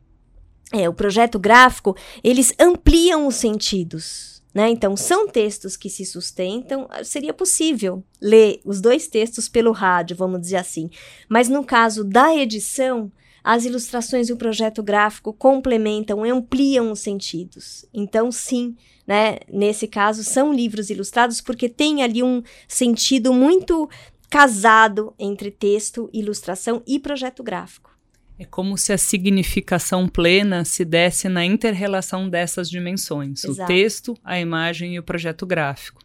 é, 0.70 0.88
o 0.88 0.92
projeto 0.92 1.38
gráfico, 1.38 1.96
eles 2.22 2.52
ampliam 2.58 3.26
os 3.26 3.36
sentidos 3.36 4.31
né? 4.54 4.68
Então, 4.68 4.96
são 4.96 5.26
textos 5.28 5.76
que 5.76 5.88
se 5.88 6.04
sustentam. 6.04 6.86
Ah, 6.90 7.04
seria 7.04 7.32
possível 7.32 8.04
ler 8.20 8.60
os 8.64 8.80
dois 8.80 9.06
textos 9.08 9.48
pelo 9.48 9.72
rádio, 9.72 10.16
vamos 10.16 10.40
dizer 10.40 10.56
assim. 10.56 10.90
Mas 11.28 11.48
no 11.48 11.64
caso 11.64 12.04
da 12.04 12.34
edição, 12.34 13.10
as 13.42 13.64
ilustrações 13.64 14.28
e 14.28 14.32
o 14.32 14.36
projeto 14.36 14.82
gráfico 14.82 15.32
complementam, 15.32 16.24
ampliam 16.24 16.92
os 16.92 17.00
sentidos. 17.00 17.84
Então, 17.92 18.30
sim, 18.30 18.76
né, 19.06 19.38
nesse 19.52 19.86
caso, 19.88 20.22
são 20.22 20.52
livros 20.52 20.90
ilustrados 20.90 21.40
porque 21.40 21.68
tem 21.68 22.02
ali 22.02 22.22
um 22.22 22.42
sentido 22.68 23.32
muito 23.32 23.88
casado 24.30 25.12
entre 25.18 25.50
texto, 25.50 26.08
ilustração 26.12 26.82
e 26.86 26.98
projeto 26.98 27.42
gráfico. 27.42 27.91
É 28.38 28.44
como 28.44 28.76
se 28.76 28.92
a 28.92 28.98
significação 28.98 30.08
plena 30.08 30.64
se 30.64 30.84
desse 30.84 31.28
na 31.28 31.44
interrelação 31.44 32.28
dessas 32.28 32.68
dimensões: 32.68 33.44
Exato. 33.44 33.62
o 33.62 33.66
texto, 33.66 34.18
a 34.24 34.38
imagem 34.38 34.94
e 34.94 34.98
o 34.98 35.02
projeto 35.02 35.46
gráfico. 35.46 36.02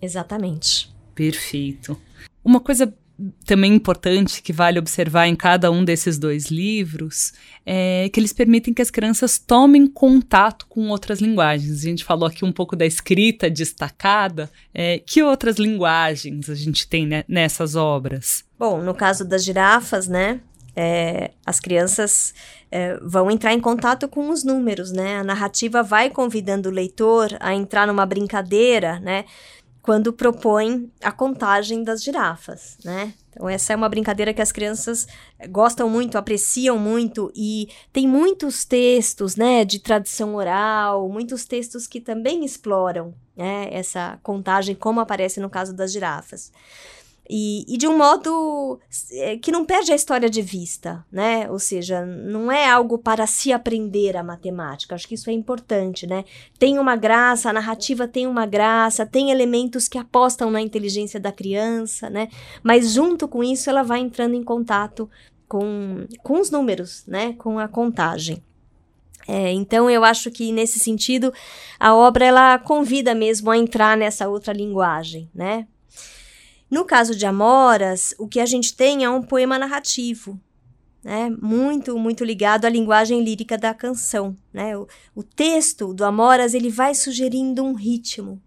Exatamente. 0.00 0.90
Perfeito. 1.14 2.00
Uma 2.42 2.60
coisa 2.60 2.94
também 3.44 3.74
importante 3.74 4.42
que 4.42 4.52
vale 4.52 4.78
observar 4.78 5.26
em 5.26 5.36
cada 5.36 5.70
um 5.70 5.84
desses 5.84 6.18
dois 6.18 6.46
livros 6.46 7.32
é 7.66 8.08
que 8.12 8.18
eles 8.18 8.32
permitem 8.32 8.72
que 8.72 8.80
as 8.80 8.90
crianças 8.90 9.38
tomem 9.38 9.86
contato 9.86 10.66
com 10.68 10.88
outras 10.88 11.20
linguagens. 11.20 11.80
A 11.80 11.88
gente 11.88 12.04
falou 12.04 12.26
aqui 12.26 12.44
um 12.44 12.52
pouco 12.52 12.74
da 12.74 12.86
escrita 12.86 13.50
destacada. 13.50 14.50
É, 14.72 14.98
que 14.98 15.22
outras 15.22 15.56
linguagens 15.56 16.48
a 16.48 16.54
gente 16.54 16.88
tem 16.88 17.06
né, 17.06 17.24
nessas 17.28 17.74
obras? 17.74 18.44
Bom, 18.58 18.80
no 18.80 18.94
caso 18.94 19.24
das 19.24 19.44
girafas, 19.44 20.08
né? 20.08 20.40
É, 20.82 21.32
as 21.44 21.60
crianças 21.60 22.32
é, 22.70 22.98
vão 23.02 23.30
entrar 23.30 23.52
em 23.52 23.60
contato 23.60 24.08
com 24.08 24.30
os 24.30 24.42
números, 24.42 24.90
né? 24.90 25.18
A 25.18 25.24
narrativa 25.24 25.82
vai 25.82 26.08
convidando 26.08 26.70
o 26.70 26.72
leitor 26.72 27.36
a 27.38 27.54
entrar 27.54 27.86
numa 27.86 28.06
brincadeira, 28.06 28.98
né? 28.98 29.26
Quando 29.82 30.10
propõe 30.10 30.90
a 31.02 31.12
contagem 31.12 31.84
das 31.84 32.02
girafas, 32.02 32.78
né? 32.82 33.12
Então, 33.28 33.46
essa 33.46 33.74
é 33.74 33.76
uma 33.76 33.90
brincadeira 33.90 34.32
que 34.32 34.40
as 34.40 34.52
crianças 34.52 35.06
gostam 35.50 35.88
muito, 35.90 36.16
apreciam 36.16 36.78
muito, 36.78 37.30
e 37.36 37.68
tem 37.92 38.08
muitos 38.08 38.64
textos, 38.64 39.36
né, 39.36 39.64
de 39.64 39.78
tradição 39.78 40.34
oral, 40.34 41.08
muitos 41.08 41.44
textos 41.44 41.86
que 41.86 42.00
também 42.00 42.44
exploram, 42.44 43.14
né, 43.36 43.68
essa 43.70 44.18
contagem, 44.22 44.74
como 44.74 44.98
aparece 45.00 45.40
no 45.40 45.48
caso 45.48 45.72
das 45.74 45.92
girafas. 45.92 46.50
E, 47.32 47.64
e, 47.72 47.76
de 47.76 47.86
um 47.86 47.96
modo 47.96 48.80
é, 49.12 49.36
que 49.36 49.52
não 49.52 49.64
perde 49.64 49.92
a 49.92 49.94
história 49.94 50.28
de 50.28 50.42
vista, 50.42 51.06
né? 51.12 51.48
Ou 51.48 51.60
seja, 51.60 52.04
não 52.04 52.50
é 52.50 52.68
algo 52.68 52.98
para 52.98 53.24
se 53.24 53.52
aprender 53.52 54.16
a 54.16 54.22
matemática. 54.24 54.96
Acho 54.96 55.06
que 55.06 55.14
isso 55.14 55.30
é 55.30 55.32
importante, 55.32 56.08
né? 56.08 56.24
Tem 56.58 56.76
uma 56.76 56.96
graça, 56.96 57.48
a 57.48 57.52
narrativa 57.52 58.08
tem 58.08 58.26
uma 58.26 58.46
graça, 58.46 59.06
tem 59.06 59.30
elementos 59.30 59.86
que 59.86 59.96
apostam 59.96 60.50
na 60.50 60.60
inteligência 60.60 61.20
da 61.20 61.30
criança, 61.30 62.10
né? 62.10 62.28
Mas 62.64 62.92
junto 62.92 63.28
com 63.28 63.44
isso, 63.44 63.70
ela 63.70 63.84
vai 63.84 64.00
entrando 64.00 64.34
em 64.34 64.42
contato 64.42 65.08
com, 65.46 66.08
com 66.24 66.40
os 66.40 66.50
números, 66.50 67.04
né? 67.06 67.34
Com 67.34 67.60
a 67.60 67.68
contagem. 67.68 68.42
É, 69.28 69.52
então 69.52 69.88
eu 69.88 70.02
acho 70.02 70.32
que 70.32 70.50
nesse 70.50 70.80
sentido 70.80 71.32
a 71.78 71.94
obra 71.94 72.24
ela 72.24 72.58
convida 72.58 73.14
mesmo 73.14 73.52
a 73.52 73.56
entrar 73.56 73.96
nessa 73.96 74.28
outra 74.28 74.52
linguagem, 74.52 75.30
né? 75.32 75.68
No 76.70 76.84
caso 76.84 77.16
de 77.16 77.26
Amoras, 77.26 78.14
o 78.18 78.28
que 78.28 78.38
a 78.38 78.46
gente 78.46 78.74
tem 78.74 79.04
é 79.04 79.10
um 79.10 79.22
poema 79.22 79.58
narrativo, 79.58 80.40
né? 81.02 81.28
Muito, 81.42 81.98
muito 81.98 82.24
ligado 82.24 82.64
à 82.64 82.68
linguagem 82.68 83.24
lírica 83.24 83.58
da 83.58 83.74
canção, 83.74 84.36
né? 84.52 84.76
O, 84.76 84.86
o 85.14 85.22
texto 85.22 85.92
do 85.92 86.04
Amoras 86.04 86.54
ele 86.54 86.70
vai 86.70 86.94
sugerindo 86.94 87.64
um 87.64 87.74
ritmo. 87.74 88.40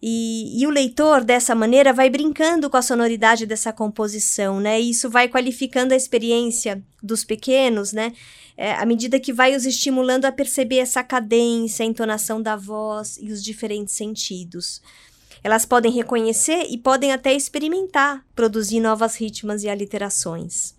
E, 0.00 0.60
e, 0.60 0.66
o 0.66 0.70
leitor, 0.70 1.24
dessa 1.24 1.56
maneira, 1.56 1.92
vai 1.92 2.08
brincando 2.08 2.70
com 2.70 2.76
a 2.76 2.82
sonoridade 2.82 3.44
dessa 3.46 3.72
composição, 3.72 4.60
né? 4.60 4.80
E 4.80 4.90
isso 4.90 5.10
vai 5.10 5.28
qualificando 5.28 5.92
a 5.92 5.96
experiência 5.96 6.82
dos 7.02 7.24
pequenos, 7.24 7.92
né? 7.92 8.12
É, 8.56 8.72
à 8.74 8.86
medida 8.86 9.18
que 9.18 9.32
vai 9.32 9.56
os 9.56 9.66
estimulando 9.66 10.24
a 10.24 10.32
perceber 10.32 10.78
essa 10.78 11.02
cadência, 11.02 11.84
a 11.84 11.86
entonação 11.86 12.40
da 12.40 12.54
voz 12.54 13.18
e 13.20 13.32
os 13.32 13.42
diferentes 13.42 13.94
sentidos. 13.94 14.80
Elas 15.42 15.64
podem 15.64 15.92
reconhecer 15.92 16.66
e 16.68 16.76
podem 16.76 17.12
até 17.12 17.32
experimentar, 17.32 18.24
produzir 18.34 18.80
novas 18.80 19.16
ritmas 19.16 19.62
e 19.62 19.68
aliterações. 19.68 20.76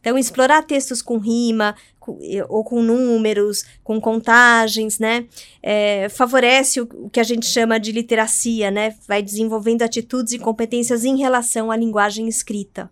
Então, 0.00 0.16
explorar 0.16 0.62
textos 0.62 1.02
com 1.02 1.18
rima, 1.18 1.74
com, 1.98 2.16
ou 2.48 2.62
com 2.62 2.80
números, 2.80 3.64
com 3.82 4.00
contagens, 4.00 5.00
né? 5.00 5.26
É, 5.60 6.08
favorece 6.08 6.80
o, 6.80 6.88
o, 6.92 7.10
que 7.10 7.18
a 7.18 7.24
gente 7.24 7.46
chama 7.46 7.80
de 7.80 7.90
literacia, 7.90 8.70
né? 8.70 8.94
Vai 9.08 9.20
desenvolvendo 9.20 9.82
atitudes 9.82 10.32
e 10.32 10.38
competências 10.38 11.04
em 11.04 11.18
relação 11.18 11.72
à 11.72 11.76
linguagem 11.76 12.28
escrita. 12.28 12.88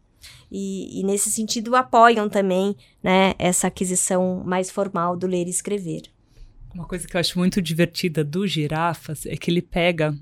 E, 0.50 1.00
e, 1.00 1.04
nesse 1.04 1.30
sentido, 1.30 1.76
apoiam 1.76 2.28
também 2.28 2.76
né, 3.02 3.34
essa 3.38 3.68
aquisição 3.68 4.42
mais 4.44 4.70
formal 4.70 5.16
do 5.16 5.26
ler 5.26 5.46
e 5.46 5.50
escrever. 5.50 6.02
Uma 6.74 6.84
coisa 6.84 7.06
que 7.06 7.16
eu 7.16 7.20
acho 7.20 7.38
muito 7.38 7.62
divertida 7.62 8.24
do 8.24 8.46
Girafas 8.46 9.24
é 9.26 9.36
que 9.36 9.50
ele 9.50 9.62
pega 9.62 10.16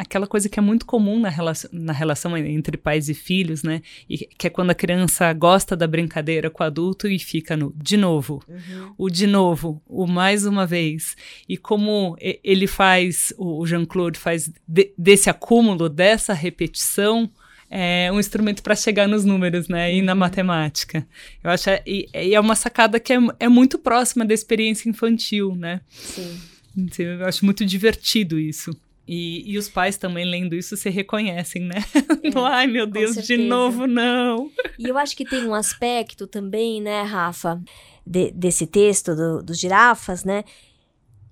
aquela 0.00 0.26
coisa 0.26 0.48
que 0.48 0.58
é 0.58 0.62
muito 0.62 0.86
comum 0.86 1.20
na 1.20 1.28
relação, 1.28 1.70
na 1.72 1.92
relação 1.92 2.34
entre 2.34 2.78
pais 2.78 3.10
e 3.10 3.14
filhos, 3.14 3.62
né? 3.62 3.82
E 4.08 4.16
que 4.16 4.46
é 4.46 4.50
quando 4.50 4.70
a 4.70 4.74
criança 4.74 5.30
gosta 5.34 5.76
da 5.76 5.86
brincadeira 5.86 6.48
com 6.48 6.62
o 6.62 6.66
adulto 6.66 7.06
e 7.06 7.18
fica 7.18 7.54
no 7.54 7.70
de 7.76 7.98
novo, 7.98 8.42
uhum. 8.48 8.94
o 8.96 9.10
de 9.10 9.26
novo, 9.26 9.82
o 9.86 10.06
mais 10.06 10.46
uma 10.46 10.64
vez. 10.66 11.16
E 11.46 11.56
como 11.58 12.16
ele 12.20 12.66
faz, 12.66 13.34
o 13.36 13.66
Jean-Claude 13.66 14.18
faz 14.18 14.50
de, 14.66 14.90
desse 14.96 15.28
acúmulo, 15.28 15.86
dessa 15.86 16.32
repetição, 16.32 17.30
é 17.68 18.10
um 18.10 18.18
instrumento 18.18 18.62
para 18.62 18.74
chegar 18.74 19.06
nos 19.06 19.26
números, 19.26 19.68
né? 19.68 19.94
E 19.94 20.00
na 20.00 20.12
uhum. 20.12 20.18
matemática. 20.18 21.06
Eu 21.44 21.50
acho 21.50 21.68
é, 21.68 21.82
e, 21.86 22.08
e 22.14 22.34
é 22.34 22.40
uma 22.40 22.56
sacada 22.56 22.98
que 22.98 23.12
é, 23.12 23.18
é 23.38 23.48
muito 23.50 23.78
próxima 23.78 24.24
da 24.24 24.32
experiência 24.32 24.88
infantil, 24.88 25.54
né? 25.54 25.82
Sim. 25.90 26.40
Então, 26.74 27.04
eu 27.04 27.26
acho 27.26 27.44
muito 27.44 27.66
divertido 27.66 28.38
isso. 28.38 28.74
E, 29.06 29.42
e 29.50 29.58
os 29.58 29.68
pais 29.68 29.96
também 29.96 30.24
lendo 30.24 30.54
isso 30.54 30.76
se 30.76 30.88
reconhecem, 30.88 31.62
né? 31.62 31.84
É, 32.22 32.30
Ai, 32.38 32.66
meu 32.66 32.86
Deus, 32.86 33.16
de 33.16 33.36
novo 33.36 33.86
não. 33.86 34.50
E 34.78 34.88
eu 34.88 34.96
acho 34.96 35.16
que 35.16 35.24
tem 35.24 35.44
um 35.44 35.54
aspecto 35.54 36.26
também, 36.26 36.80
né, 36.80 37.02
Rafa, 37.02 37.60
de, 38.06 38.30
desse 38.30 38.66
texto 38.66 39.14
dos 39.14 39.44
do 39.44 39.54
girafas, 39.54 40.22
né? 40.22 40.44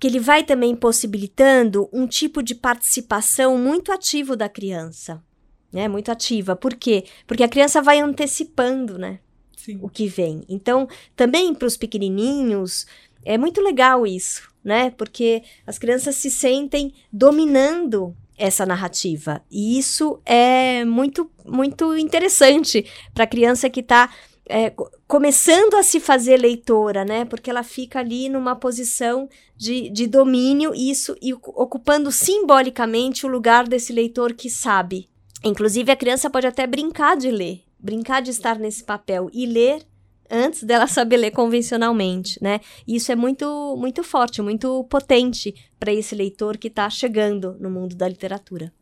Que 0.00 0.06
ele 0.06 0.20
vai 0.20 0.44
também 0.44 0.74
possibilitando 0.74 1.88
um 1.92 2.06
tipo 2.06 2.42
de 2.42 2.54
participação 2.54 3.56
muito 3.58 3.92
ativo 3.92 4.36
da 4.36 4.48
criança. 4.48 5.22
Né, 5.70 5.86
muito 5.86 6.10
ativa. 6.10 6.56
Por 6.56 6.74
quê? 6.74 7.04
Porque 7.26 7.42
a 7.42 7.48
criança 7.48 7.82
vai 7.82 8.00
antecipando, 8.00 8.96
né? 8.96 9.20
Sim. 9.54 9.78
O 9.82 9.88
que 9.88 10.08
vem. 10.08 10.42
Então, 10.48 10.88
também 11.14 11.54
para 11.54 11.66
os 11.66 11.76
pequenininhos, 11.76 12.86
é 13.22 13.36
muito 13.36 13.60
legal 13.60 14.06
isso, 14.06 14.48
né? 14.68 14.90
Porque 14.90 15.42
as 15.66 15.78
crianças 15.78 16.14
se 16.14 16.30
sentem 16.30 16.92
dominando 17.12 18.14
essa 18.36 18.64
narrativa. 18.64 19.42
E 19.50 19.76
isso 19.76 20.20
é 20.24 20.84
muito, 20.84 21.28
muito 21.44 21.96
interessante 21.98 22.86
para 23.12 23.24
a 23.24 23.26
criança 23.26 23.68
que 23.68 23.80
está 23.80 24.08
é, 24.48 24.72
começando 25.06 25.74
a 25.74 25.82
se 25.82 25.98
fazer 25.98 26.36
leitora, 26.36 27.04
né? 27.04 27.24
Porque 27.24 27.50
ela 27.50 27.62
fica 27.62 27.98
ali 27.98 28.28
numa 28.28 28.54
posição 28.54 29.28
de, 29.56 29.90
de 29.90 30.06
domínio, 30.06 30.72
isso 30.74 31.16
e 31.20 31.34
ocupando 31.34 32.12
simbolicamente 32.12 33.26
o 33.26 33.28
lugar 33.28 33.66
desse 33.66 33.92
leitor 33.92 34.32
que 34.34 34.48
sabe. 34.48 35.08
Inclusive, 35.44 35.90
a 35.90 35.96
criança 35.96 36.30
pode 36.30 36.46
até 36.46 36.66
brincar 36.66 37.16
de 37.16 37.30
ler, 37.30 37.62
brincar 37.78 38.22
de 38.22 38.30
estar 38.30 38.58
nesse 38.58 38.84
papel 38.84 39.28
e 39.32 39.46
ler 39.46 39.82
antes 40.30 40.62
dela 40.62 40.86
saber 40.88 41.16
ler 41.16 41.30
convencionalmente, 41.30 42.42
né? 42.42 42.60
E 42.86 42.96
isso 42.96 43.12
é 43.12 43.16
muito, 43.16 43.76
muito 43.78 44.02
forte, 44.02 44.42
muito 44.42 44.84
potente 44.84 45.54
para 45.78 45.92
esse 45.92 46.14
leitor 46.14 46.56
que 46.56 46.68
está 46.68 46.88
chegando 46.90 47.56
no 47.60 47.70
mundo 47.70 47.94
da 47.94 48.08
literatura. 48.08 48.72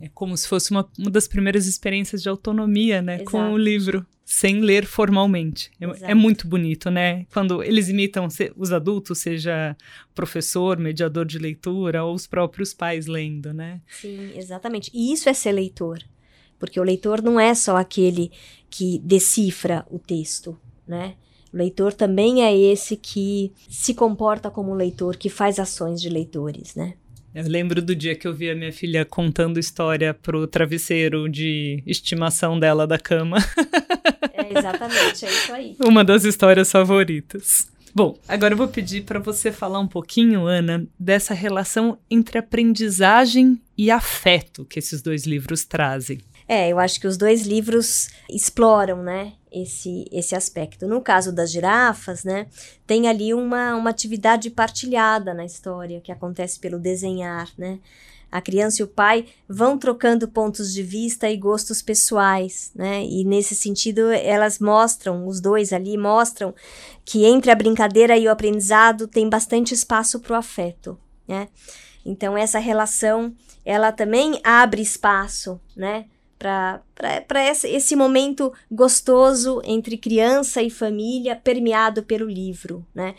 É 0.00 0.08
como 0.08 0.36
se 0.36 0.46
fosse 0.46 0.70
uma, 0.70 0.88
uma 0.96 1.10
das 1.10 1.26
primeiras 1.26 1.66
experiências 1.66 2.22
de 2.22 2.28
autonomia, 2.28 3.02
né? 3.02 3.16
Exato. 3.16 3.30
Com 3.30 3.52
o 3.52 3.58
livro, 3.58 4.06
sem 4.24 4.60
ler 4.60 4.86
formalmente. 4.86 5.70
É, 5.80 6.12
é, 6.12 6.14
muito 6.14 6.46
bonito, 6.46 6.88
né? 6.88 7.26
Quando 7.32 7.62
eles 7.62 7.88
imitam 7.88 8.28
os 8.56 8.72
adultos, 8.72 9.18
seja 9.18 9.76
professor, 10.14 10.78
mediador 10.78 11.24
de 11.24 11.38
leitura, 11.38 12.04
ou 12.04 12.14
os 12.14 12.26
próprios 12.26 12.72
pais 12.72 13.06
lendo, 13.06 13.52
né? 13.52 13.80
Sim, 13.88 14.32
exatamente. 14.36 14.90
E 14.94 15.12
isso 15.12 15.28
é 15.28 15.32
ser 15.32 15.52
leitor. 15.52 15.98
Porque 16.58 16.78
o 16.78 16.84
leitor 16.84 17.22
não 17.22 17.38
é 17.38 17.54
só 17.54 17.76
aquele 17.76 18.30
que 18.70 19.00
decifra 19.00 19.84
o 19.90 19.98
texto, 19.98 20.58
né? 20.88 21.14
O 21.52 21.56
leitor 21.56 21.92
também 21.92 22.42
é 22.42 22.56
esse 22.56 22.96
que 22.96 23.52
se 23.68 23.94
comporta 23.94 24.50
como 24.50 24.74
leitor, 24.74 25.16
que 25.16 25.28
faz 25.28 25.58
ações 25.58 26.00
de 26.00 26.08
leitores, 26.08 26.74
né? 26.74 26.94
Eu 27.34 27.44
lembro 27.46 27.80
do 27.80 27.94
dia 27.94 28.14
que 28.14 28.26
eu 28.26 28.34
vi 28.34 28.50
a 28.50 28.54
minha 28.54 28.72
filha 28.72 29.04
contando 29.04 29.60
história 29.60 30.12
pro 30.12 30.46
travesseiro 30.46 31.28
de 31.28 31.82
estimação 31.86 32.58
dela 32.58 32.86
da 32.86 32.98
cama. 32.98 33.38
É, 34.40 34.56
exatamente, 34.56 35.24
é 35.24 35.28
isso 35.28 35.52
aí. 35.52 35.76
Uma 35.84 36.04
das 36.04 36.24
histórias 36.24 36.70
favoritas. 36.70 37.66
Bom, 37.92 38.16
agora 38.28 38.54
eu 38.54 38.58
vou 38.58 38.68
pedir 38.68 39.02
para 39.02 39.18
você 39.18 39.50
falar 39.50 39.80
um 39.80 39.86
pouquinho, 39.88 40.46
Ana, 40.46 40.86
dessa 40.98 41.34
relação 41.34 41.98
entre 42.08 42.38
aprendizagem 42.38 43.60
e 43.76 43.90
afeto 43.90 44.64
que 44.64 44.78
esses 44.78 45.02
dois 45.02 45.26
livros 45.26 45.64
trazem. 45.64 46.20
É, 46.48 46.70
eu 46.70 46.78
acho 46.78 46.98
que 46.98 47.06
os 47.06 47.18
dois 47.18 47.42
livros 47.42 48.08
exploram, 48.28 49.02
né, 49.02 49.34
esse, 49.52 50.06
esse 50.10 50.34
aspecto. 50.34 50.88
No 50.88 51.02
caso 51.02 51.30
das 51.30 51.52
girafas, 51.52 52.24
né, 52.24 52.46
tem 52.86 53.06
ali 53.06 53.34
uma, 53.34 53.76
uma 53.76 53.90
atividade 53.90 54.48
partilhada 54.48 55.34
na 55.34 55.44
história, 55.44 56.00
que 56.00 56.10
acontece 56.10 56.58
pelo 56.58 56.78
desenhar, 56.78 57.50
né. 57.58 57.78
A 58.30 58.42
criança 58.42 58.82
e 58.82 58.84
o 58.84 58.88
pai 58.88 59.26
vão 59.48 59.78
trocando 59.78 60.28
pontos 60.28 60.72
de 60.72 60.82
vista 60.82 61.30
e 61.30 61.36
gostos 61.36 61.80
pessoais, 61.80 62.70
né? 62.74 63.02
E 63.02 63.24
nesse 63.24 63.54
sentido, 63.54 64.10
elas 64.10 64.58
mostram, 64.58 65.26
os 65.26 65.40
dois 65.40 65.72
ali 65.72 65.96
mostram 65.96 66.54
que 67.06 67.24
entre 67.24 67.50
a 67.50 67.54
brincadeira 67.54 68.18
e 68.18 68.28
o 68.28 68.30
aprendizado 68.30 69.08
tem 69.08 69.30
bastante 69.30 69.72
espaço 69.72 70.20
para 70.20 70.34
o 70.34 70.36
afeto, 70.36 70.98
né? 71.26 71.48
Então, 72.04 72.36
essa 72.36 72.58
relação, 72.58 73.34
ela 73.64 73.92
também 73.92 74.38
abre 74.44 74.82
espaço, 74.82 75.58
né? 75.74 76.04
Para 76.38 77.50
esse, 77.50 77.96
momento 77.96 78.52
gostoso 78.70 79.60
entre 79.64 79.96
criança 79.96 80.62
e 80.62 80.70
família, 80.70 81.34
permeado 81.34 82.02
pelo 82.02 82.28
livro, 82.28 82.86
né? 82.94 83.14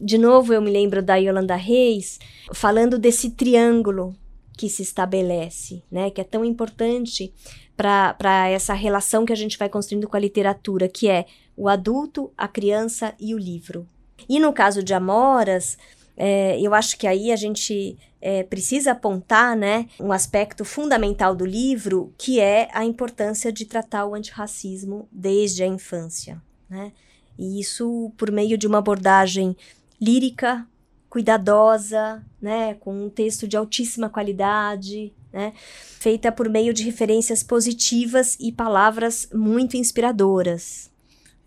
De 0.00 0.16
novo, 0.16 0.54
eu 0.54 0.62
me 0.62 0.70
lembro 0.70 1.02
da 1.02 1.16
Yolanda 1.16 1.56
Reis 1.56 2.18
falando 2.54 2.98
desse 2.98 3.30
triângulo 3.30 4.14
que 4.56 4.68
se 4.68 4.82
estabelece, 4.82 5.82
né? 5.90 6.10
Que 6.10 6.20
é 6.20 6.24
tão 6.24 6.44
importante 6.44 7.34
para 7.76 8.48
essa 8.48 8.74
relação 8.74 9.24
que 9.24 9.32
a 9.32 9.36
gente 9.36 9.58
vai 9.58 9.68
construindo 9.68 10.08
com 10.08 10.16
a 10.16 10.20
literatura, 10.20 10.88
que 10.88 11.08
é 11.08 11.26
o 11.56 11.68
adulto, 11.68 12.32
a 12.36 12.46
criança 12.46 13.14
e 13.18 13.34
o 13.34 13.38
livro. 13.38 13.86
E 14.28 14.38
no 14.38 14.52
caso 14.52 14.82
de 14.82 14.94
Amoras, 14.94 15.76
é, 16.22 16.60
eu 16.60 16.74
acho 16.74 16.98
que 16.98 17.06
aí 17.06 17.32
a 17.32 17.36
gente 17.36 17.96
é, 18.20 18.42
precisa 18.42 18.92
apontar 18.92 19.56
né, 19.56 19.88
um 19.98 20.12
aspecto 20.12 20.66
fundamental 20.66 21.34
do 21.34 21.46
livro, 21.46 22.12
que 22.18 22.38
é 22.38 22.68
a 22.74 22.84
importância 22.84 23.50
de 23.50 23.64
tratar 23.64 24.04
o 24.04 24.14
antirracismo 24.14 25.08
desde 25.10 25.62
a 25.62 25.66
infância. 25.66 26.38
Né? 26.68 26.92
E 27.38 27.58
isso 27.58 28.12
por 28.18 28.30
meio 28.30 28.58
de 28.58 28.66
uma 28.66 28.76
abordagem 28.80 29.56
lírica, 29.98 30.66
cuidadosa, 31.08 32.22
né, 32.38 32.74
com 32.74 33.06
um 33.06 33.08
texto 33.08 33.48
de 33.48 33.56
altíssima 33.56 34.10
qualidade, 34.10 35.14
né, 35.32 35.54
feita 35.56 36.30
por 36.30 36.50
meio 36.50 36.74
de 36.74 36.84
referências 36.84 37.42
positivas 37.42 38.36
e 38.38 38.52
palavras 38.52 39.26
muito 39.32 39.74
inspiradoras. 39.74 40.89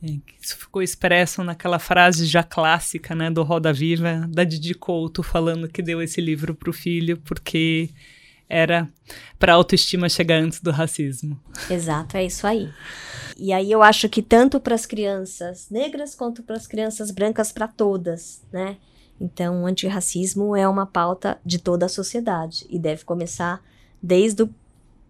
É, 0.04 0.18
isso 0.42 0.58
ficou 0.58 0.82
expresso 0.82 1.44
naquela 1.44 1.80
frase 1.80 2.26
já 2.26 2.44
clássica, 2.44 3.16
né, 3.16 3.32
do 3.32 3.42
Roda 3.42 3.72
Viva, 3.72 4.28
da 4.30 4.44
Didi 4.44 4.74
Couto, 4.74 5.24
falando 5.24 5.70
que 5.70 5.82
deu 5.82 6.02
esse 6.02 6.20
livro 6.20 6.54
para 6.54 6.70
o 6.70 6.74
filho 6.74 7.18
porque 7.18 7.90
era 8.50 8.90
para 9.40 9.54
a 9.54 9.56
autoestima 9.56 10.10
chegar 10.10 10.42
antes 10.42 10.60
do 10.60 10.72
racismo. 10.72 11.40
Exato, 11.70 12.18
é 12.18 12.26
isso 12.26 12.46
aí. 12.46 12.70
E 13.38 13.54
aí 13.54 13.72
eu 13.72 13.82
acho 13.82 14.10
que 14.10 14.22
tanto 14.22 14.60
para 14.60 14.76
as 14.76 14.86
crianças 14.86 15.70
negras 15.70 16.14
quanto 16.14 16.44
para 16.44 16.58
as 16.58 16.68
crianças 16.68 17.10
brancas, 17.10 17.52
para 17.52 17.68
todas, 17.68 18.44
né? 18.52 18.78
Então, 19.20 19.64
o 19.64 19.66
antirracismo 19.66 20.56
é 20.56 20.68
uma 20.68 20.86
pauta 20.86 21.40
de 21.46 21.58
toda 21.58 21.86
a 21.86 21.90
sociedade 21.90 22.66
e 22.70 22.78
deve 22.78 23.06
começar 23.06 23.64
desde 24.02 24.44
o 24.44 24.54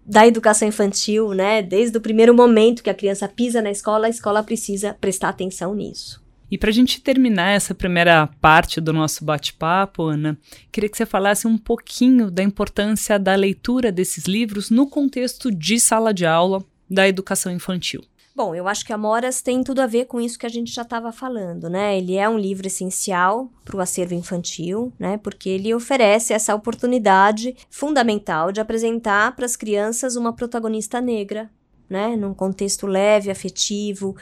da 0.05 0.27
educação 0.27 0.67
infantil, 0.67 1.33
né? 1.33 1.61
Desde 1.61 1.97
o 1.97 2.01
primeiro 2.01 2.33
momento 2.33 2.83
que 2.83 2.89
a 2.89 2.93
criança 2.93 3.27
pisa 3.27 3.61
na 3.61 3.71
escola, 3.71 4.07
a 4.07 4.09
escola 4.09 4.43
precisa 4.43 4.93
prestar 4.99 5.29
atenção 5.29 5.73
nisso. 5.73 6.21
E 6.51 6.57
para 6.57 6.69
a 6.69 6.73
gente 6.73 7.01
terminar 7.01 7.51
essa 7.51 7.73
primeira 7.73 8.27
parte 8.39 8.79
do 8.79 8.93
nosso 8.93 9.25
bate-papo, 9.25 10.03
Ana, 10.03 10.37
queria 10.71 10.87
que 10.87 10.95
você 10.95 11.05
falasse 11.05 11.47
um 11.47 11.57
pouquinho 11.57 12.29
da 12.29 12.43
importância 12.43 13.17
da 13.17 13.33
leitura 13.33 13.91
desses 13.91 14.25
livros 14.25 14.69
no 14.69 14.87
contexto 14.87 15.49
de 15.49 15.79
sala 15.79 16.13
de 16.13 16.27
aula 16.27 16.63
da 16.87 17.07
educação 17.07 17.51
infantil. 17.51 18.03
Bom, 18.35 18.55
eu 18.55 18.67
acho 18.67 18.83
que 18.83 18.91
Amoras 18.91 19.43
tem 19.43 19.63
tudo 19.63 19.79
a 19.79 19.85
ver 19.85 20.05
com 20.05 20.19
isso 20.19 20.39
que 20.39 20.45
a 20.45 20.49
gente 20.49 20.73
já 20.73 20.81
estava 20.81 21.11
falando, 21.11 21.69
né? 21.69 21.95
Ele 21.95 22.15
é 22.15 22.27
um 22.27 22.37
livro 22.37 22.65
essencial 22.65 23.51
para 23.63 23.77
o 23.77 23.79
acervo 23.79 24.15
infantil, 24.15 24.91
né? 24.97 25.17
Porque 25.17 25.49
ele 25.49 25.71
oferece 25.71 26.33
essa 26.33 26.55
oportunidade 26.55 27.55
fundamental 27.69 28.51
de 28.51 28.59
apresentar 28.59 29.35
para 29.35 29.45
as 29.45 29.55
crianças 29.55 30.15
uma 30.15 30.33
protagonista 30.33 30.99
negra, 30.99 31.47
né? 31.87 32.15
Num 32.15 32.33
contexto 32.33 32.87
leve, 32.87 33.29
afetivo, 33.29 34.15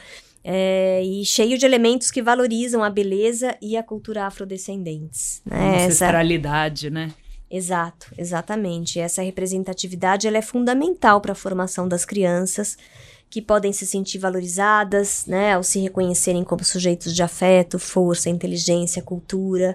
é, 0.44 1.02
e 1.02 1.24
cheio 1.24 1.56
de 1.56 1.64
elementos 1.64 2.10
que 2.10 2.20
valorizam 2.20 2.84
a 2.84 2.90
beleza 2.90 3.56
e 3.62 3.78
a 3.78 3.82
cultura 3.82 4.26
afrodescendentes. 4.26 5.40
Né? 5.46 5.86
Ancestralidade, 5.86 6.88
Essa... 6.88 6.94
né? 6.94 7.14
Exato, 7.50 8.12
exatamente. 8.18 8.98
Essa 8.98 9.22
representatividade 9.22 10.26
ela 10.26 10.38
é 10.38 10.42
fundamental 10.42 11.20
para 11.20 11.32
a 11.32 11.34
formação 11.34 11.86
das 11.86 12.04
crianças 12.04 12.76
que 13.32 13.40
podem 13.40 13.72
se 13.72 13.86
sentir 13.86 14.18
valorizadas, 14.18 15.24
né, 15.26 15.54
ao 15.54 15.62
se 15.62 15.80
reconhecerem 15.80 16.44
como 16.44 16.62
sujeitos 16.62 17.14
de 17.14 17.22
afeto, 17.22 17.78
força, 17.78 18.28
inteligência, 18.28 19.00
cultura, 19.00 19.74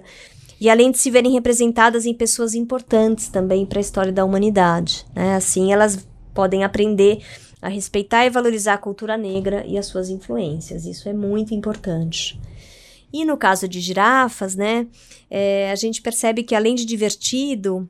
e 0.60 0.70
além 0.70 0.92
de 0.92 0.98
se 0.98 1.10
verem 1.10 1.32
representadas 1.32 2.06
em 2.06 2.14
pessoas 2.14 2.54
importantes 2.54 3.28
também 3.28 3.66
para 3.66 3.80
a 3.80 3.80
história 3.80 4.12
da 4.12 4.24
humanidade. 4.24 5.04
Né? 5.12 5.34
Assim, 5.34 5.72
elas 5.72 6.06
podem 6.32 6.62
aprender 6.62 7.18
a 7.60 7.68
respeitar 7.68 8.24
e 8.24 8.30
valorizar 8.30 8.74
a 8.74 8.78
cultura 8.78 9.16
negra 9.16 9.66
e 9.66 9.76
as 9.76 9.86
suas 9.86 10.08
influências. 10.08 10.86
Isso 10.86 11.08
é 11.08 11.12
muito 11.12 11.52
importante. 11.52 12.40
E 13.12 13.24
no 13.24 13.36
caso 13.36 13.66
de 13.66 13.80
girafas, 13.80 14.54
né, 14.54 14.86
é, 15.28 15.68
a 15.72 15.74
gente 15.74 16.00
percebe 16.00 16.44
que 16.44 16.54
além 16.54 16.76
de 16.76 16.84
divertido, 16.84 17.88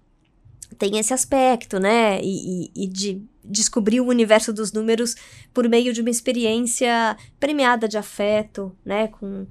tem 0.78 0.96
esse 0.96 1.12
aspecto, 1.12 1.78
né, 1.78 2.18
e, 2.22 2.70
e, 2.74 2.84
e 2.84 2.86
de 2.86 3.22
descobrir 3.48 4.00
o 4.00 4.06
universo 4.06 4.52
dos 4.52 4.72
números 4.72 5.14
por 5.52 5.68
meio 5.68 5.92
de 5.92 6.00
uma 6.00 6.10
experiência 6.10 7.16
premiada 7.40 7.88
de 7.88 7.96
afeto, 7.96 8.72
né, 8.84 9.08
com 9.08 9.46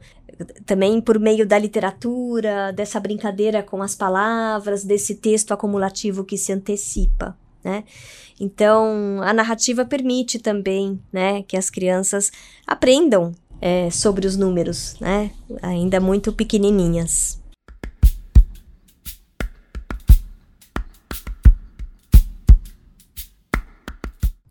também 0.65 1.01
por 1.01 1.19
meio 1.19 1.47
da 1.47 1.57
literatura, 1.57 2.71
dessa 2.71 2.99
brincadeira 2.99 3.63
com 3.63 3.81
as 3.81 3.95
palavras, 3.95 4.83
desse 4.83 5.15
texto 5.15 5.51
acumulativo 5.51 6.23
que 6.23 6.37
se 6.37 6.51
antecipa, 6.51 7.35
né? 7.63 7.83
Então, 8.39 9.19
a 9.23 9.33
narrativa 9.33 9.83
permite 9.83 10.37
também, 10.37 11.01
né, 11.11 11.41
que 11.43 11.57
as 11.57 11.69
crianças 11.69 12.31
aprendam 12.67 13.31
é, 13.59 13.89
sobre 13.89 14.27
os 14.27 14.37
números, 14.37 14.95
né, 14.99 15.31
ainda 15.61 15.99
muito 15.99 16.31
pequenininhas. 16.31 17.41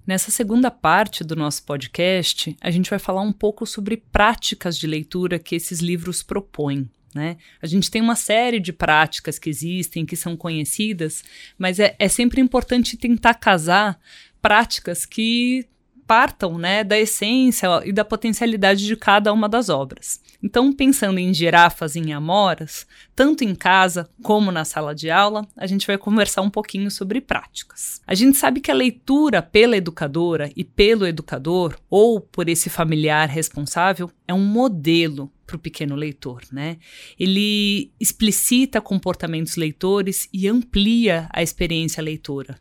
Nessa 0.06 0.30
segunda 0.30 0.70
parte 0.70 1.24
do 1.24 1.34
nosso 1.34 1.64
podcast, 1.64 2.56
a 2.60 2.70
gente 2.70 2.88
vai 2.88 2.98
falar 2.98 3.22
um 3.22 3.32
pouco 3.32 3.66
sobre 3.66 3.96
práticas 3.96 4.78
de 4.78 4.86
leitura 4.86 5.36
que 5.36 5.56
esses 5.56 5.80
livros 5.80 6.22
propõem. 6.22 6.88
Né? 7.12 7.36
A 7.60 7.66
gente 7.66 7.90
tem 7.90 8.00
uma 8.00 8.14
série 8.14 8.60
de 8.60 8.72
práticas 8.72 9.36
que 9.36 9.50
existem, 9.50 10.06
que 10.06 10.14
são 10.14 10.36
conhecidas, 10.36 11.24
mas 11.58 11.80
é, 11.80 11.96
é 11.98 12.08
sempre 12.08 12.40
importante 12.40 12.96
tentar 12.96 13.34
casar 13.34 13.98
práticas 14.40 15.04
que 15.04 15.66
partam 16.06 16.56
né, 16.56 16.84
da 16.84 16.98
essência 16.98 17.68
e 17.84 17.92
da 17.92 18.04
potencialidade 18.04 18.86
de 18.86 18.96
cada 18.96 19.32
uma 19.32 19.48
das 19.48 19.68
obras. 19.68 20.20
Então, 20.42 20.72
pensando 20.72 21.18
em 21.18 21.34
girafas 21.34 21.96
e 21.96 22.00
em 22.00 22.12
amoras, 22.12 22.86
tanto 23.14 23.42
em 23.42 23.54
casa 23.54 24.08
como 24.22 24.52
na 24.52 24.64
sala 24.64 24.94
de 24.94 25.10
aula, 25.10 25.46
a 25.56 25.66
gente 25.66 25.86
vai 25.86 25.98
conversar 25.98 26.42
um 26.42 26.50
pouquinho 26.50 26.90
sobre 26.90 27.20
práticas. 27.20 28.00
A 28.06 28.14
gente 28.14 28.38
sabe 28.38 28.60
que 28.60 28.70
a 28.70 28.74
leitura 28.74 29.42
pela 29.42 29.76
educadora 29.76 30.50
e 30.54 30.62
pelo 30.62 31.06
educador, 31.06 31.76
ou 31.90 32.20
por 32.20 32.48
esse 32.48 32.70
familiar 32.70 33.28
responsável, 33.28 34.10
é 34.28 34.34
um 34.34 34.44
modelo 34.44 35.32
para 35.46 35.56
o 35.56 35.60
pequeno 35.60 35.94
leitor, 35.94 36.42
né? 36.52 36.76
Ele 37.18 37.92
explicita 38.00 38.80
comportamentos 38.80 39.56
leitores 39.56 40.28
e 40.32 40.48
amplia 40.48 41.28
a 41.32 41.42
experiência 41.42 42.02
leitora. 42.02 42.58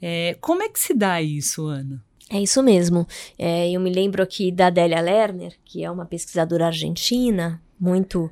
É, 0.00 0.36
como 0.40 0.62
é 0.62 0.68
que 0.68 0.78
se 0.78 0.94
dá 0.94 1.22
isso, 1.22 1.66
Ana? 1.66 2.04
É 2.30 2.40
isso 2.40 2.62
mesmo. 2.62 3.06
É, 3.38 3.70
eu 3.70 3.80
me 3.80 3.90
lembro 3.90 4.22
aqui 4.22 4.50
da 4.52 4.66
Adélia 4.66 5.00
Lerner, 5.00 5.54
que 5.64 5.82
é 5.82 5.90
uma 5.90 6.04
pesquisadora 6.04 6.66
argentina, 6.66 7.60
muito 7.80 8.30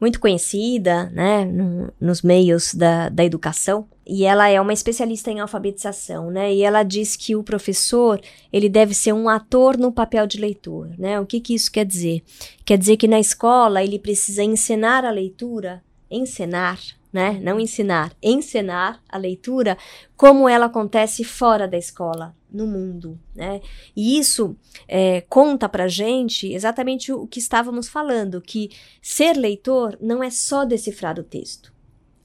muito 0.00 0.18
conhecida 0.18 1.10
né, 1.10 1.44
no, 1.44 1.92
nos 2.00 2.22
meios 2.22 2.74
da, 2.74 3.10
da 3.10 3.22
educação, 3.22 3.86
e 4.06 4.24
ela 4.24 4.48
é 4.48 4.58
uma 4.58 4.72
especialista 4.72 5.30
em 5.30 5.40
alfabetização, 5.40 6.30
né? 6.30 6.52
E 6.52 6.62
ela 6.62 6.82
diz 6.82 7.14
que 7.14 7.36
o 7.36 7.44
professor 7.44 8.18
ele 8.50 8.68
deve 8.68 8.94
ser 8.94 9.12
um 9.12 9.28
ator 9.28 9.76
no 9.76 9.92
papel 9.92 10.26
de 10.26 10.40
leitor, 10.40 10.88
né? 10.98 11.20
O 11.20 11.26
que, 11.26 11.38
que 11.38 11.54
isso 11.54 11.70
quer 11.70 11.84
dizer? 11.84 12.22
Quer 12.64 12.78
dizer 12.78 12.96
que 12.96 13.06
na 13.06 13.20
escola 13.20 13.84
ele 13.84 13.98
precisa 13.98 14.42
ensinar 14.42 15.04
a 15.04 15.10
leitura, 15.10 15.82
ensinar, 16.10 16.80
né? 17.12 17.38
Não 17.42 17.58
ensinar, 17.58 18.12
ensinar 18.22 19.02
a 19.08 19.18
leitura 19.18 19.76
como 20.16 20.48
ela 20.48 20.66
acontece 20.66 21.24
fora 21.24 21.66
da 21.66 21.76
escola, 21.76 22.34
no 22.52 22.66
mundo, 22.66 23.18
né? 23.34 23.60
E 23.96 24.18
isso 24.18 24.56
é, 24.86 25.20
conta 25.22 25.68
pra 25.68 25.88
gente 25.88 26.52
exatamente 26.52 27.12
o 27.12 27.26
que 27.26 27.38
estávamos 27.38 27.88
falando, 27.88 28.40
que 28.40 28.70
ser 29.00 29.36
leitor 29.36 29.96
não 30.00 30.22
é 30.22 30.30
só 30.30 30.64
decifrar 30.64 31.18
o 31.18 31.24
texto. 31.24 31.72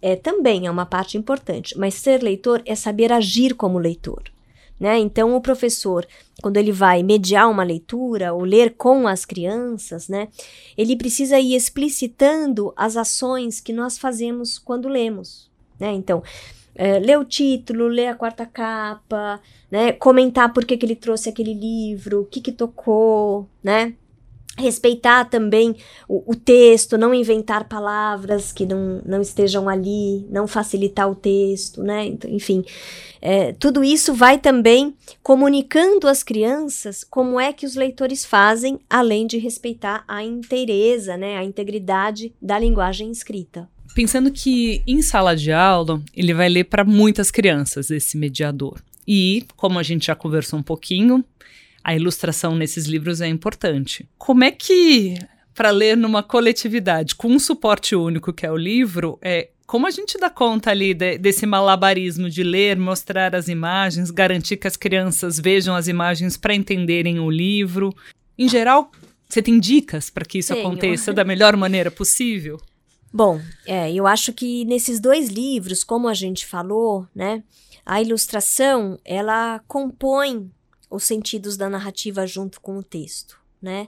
É 0.02 0.16
também 0.16 0.68
é 0.68 0.72
uma 0.72 0.86
parte 0.86 1.18
importante, 1.18 1.78
mas 1.78 1.96
ser 1.96 2.22
leitor 2.22 2.62
é 2.66 2.76
saber 2.76 3.12
agir 3.12 3.56
como 3.56 3.80
leitor. 3.80 4.35
Né? 4.80 5.00
Então, 5.00 5.36
o 5.36 5.42
professor, 5.42 6.06
quando 6.42 6.58
ele 6.58 6.72
vai 6.72 7.02
mediar 7.02 7.50
uma 7.50 7.64
leitura 7.64 8.34
ou 8.34 8.44
ler 8.44 8.76
com 8.76 9.08
as 9.08 9.24
crianças, 9.24 10.10
né, 10.10 10.28
ele 10.78 10.98
precisa 10.98 11.40
ir 11.40 11.56
explicitando 11.56 12.74
as 12.76 12.98
ações 12.98 13.62
que 13.62 13.72
nós 13.72 13.98
fazemos 13.98 14.60
quando 14.60 14.90
lemos. 14.90 15.50
Né? 15.80 15.94
Então, 15.94 16.22
é, 16.76 17.00
ler 17.00 17.18
o 17.18 17.24
título, 17.24 17.88
ler 17.88 18.08
a 18.08 18.16
quarta 18.16 18.46
capa, 18.46 19.40
né? 19.72 19.94
Comentar 19.94 20.52
por 20.54 20.66
que, 20.66 20.76
que 20.76 20.86
ele 20.86 20.96
trouxe 20.96 21.30
aquele 21.30 21.54
livro, 21.54 22.22
o 22.22 22.26
que 22.26 22.42
que 22.42 22.52
tocou, 22.52 23.48
né? 23.64 23.94
Respeitar 24.58 25.26
também 25.26 25.76
o, 26.08 26.32
o, 26.32 26.36
texto, 26.36 26.98
não 26.98 27.14
inventar 27.14 27.68
palavras 27.68 28.54
que 28.54 28.66
não, 28.66 29.02
não 29.06 29.22
estejam 29.22 29.68
ali, 29.68 30.26
não 30.30 30.48
facilitar 30.48 31.10
o 31.10 31.16
texto, 31.16 31.84
né? 31.84 32.06
Então, 32.06 32.32
enfim, 32.32 32.64
é, 33.22 33.52
tudo 33.54 33.84
isso 33.84 34.14
vai 34.14 34.38
também 34.38 34.96
comunicando 35.22 36.08
às 36.08 36.24
crianças 36.24 37.04
como 37.04 37.40
é 37.40 37.52
que 37.52 37.66
os 37.66 37.76
leitores 37.76 38.24
fazem, 38.24 38.80
além 38.90 39.28
de 39.28 39.38
respeitar 39.38 40.06
a 40.08 40.24
inteireza, 40.24 41.18
né? 41.18 41.38
A 41.38 41.44
integridade 41.44 42.34
da 42.42 42.58
linguagem 42.58 43.12
escrita. 43.12 43.68
Pensando 43.94 44.32
que 44.32 44.82
em 44.86 45.02
sala 45.02 45.36
de 45.36 45.52
aula 45.52 46.02
ele 46.14 46.34
vai 46.34 46.50
ler 46.50 46.66
para 46.66 46.84
muitas 46.84 47.32
crianças 47.32 47.90
esse 47.90 48.18
mediador. 48.18 48.82
E, 49.08 49.46
como 49.56 49.80
a 49.80 49.84
gente 49.84 50.08
já 50.08 50.16
conversou 50.16 50.60
um 50.60 50.64
pouquinho, 50.64 51.24
a 51.86 51.96
ilustração 51.96 52.56
nesses 52.56 52.88
livros 52.88 53.22
é 53.22 53.28
importante. 53.28 54.10
Como 54.18 54.44
é 54.44 54.50
que, 54.50 55.20
para 55.54 55.70
ler 55.70 55.96
numa 55.96 56.24
coletividade 56.24 57.14
com 57.14 57.28
um 57.28 57.38
suporte 57.38 57.96
único 57.96 58.34
que 58.34 58.44
é 58.44 58.52
o 58.52 58.58
livro, 58.58 59.20
é 59.22 59.50
como 59.68 59.86
a 59.86 59.92
gente 59.92 60.18
dá 60.18 60.28
conta 60.28 60.72
ali 60.72 60.96
de, 60.96 61.20
desse 61.20 61.46
malabarismo 61.46 62.28
de 62.28 62.42
ler, 62.42 62.76
mostrar 62.76 63.36
as 63.36 63.48
imagens, 63.48 64.10
garantir 64.10 64.58
que 64.58 64.66
as 64.66 64.76
crianças 64.76 65.40
vejam 65.40 65.76
as 65.76 65.88
imagens 65.88 66.36
para 66.38 66.56
entenderem 66.56 67.20
o 67.20 67.30
livro? 67.30 67.96
Em 68.36 68.50
geral, 68.50 68.90
você 69.30 69.40
tem 69.40 69.60
dicas 69.60 70.10
para 70.10 70.26
que 70.26 70.40
isso 70.40 70.56
Tenho. 70.56 70.66
aconteça 70.66 71.14
da 71.14 71.24
melhor 71.24 71.56
maneira 71.56 71.92
possível? 71.92 72.60
Bom, 73.14 73.40
é, 73.64 73.94
eu 73.94 74.08
acho 74.08 74.34
que 74.34 74.66
nesses 74.66 75.00
dois 75.00 75.30
livros, 75.30 75.84
como 75.84 76.08
a 76.08 76.16
gente 76.16 76.48
falou, 76.48 77.08
né, 77.14 77.44
a 77.86 78.02
ilustração 78.02 79.00
ela 79.06 79.62
compõe 79.68 80.50
os 80.96 81.04
sentidos 81.04 81.58
da 81.58 81.70
narrativa 81.70 82.26
junto 82.26 82.60
com 82.62 82.78
o 82.78 82.84
texto, 82.84 83.38
né? 83.62 83.88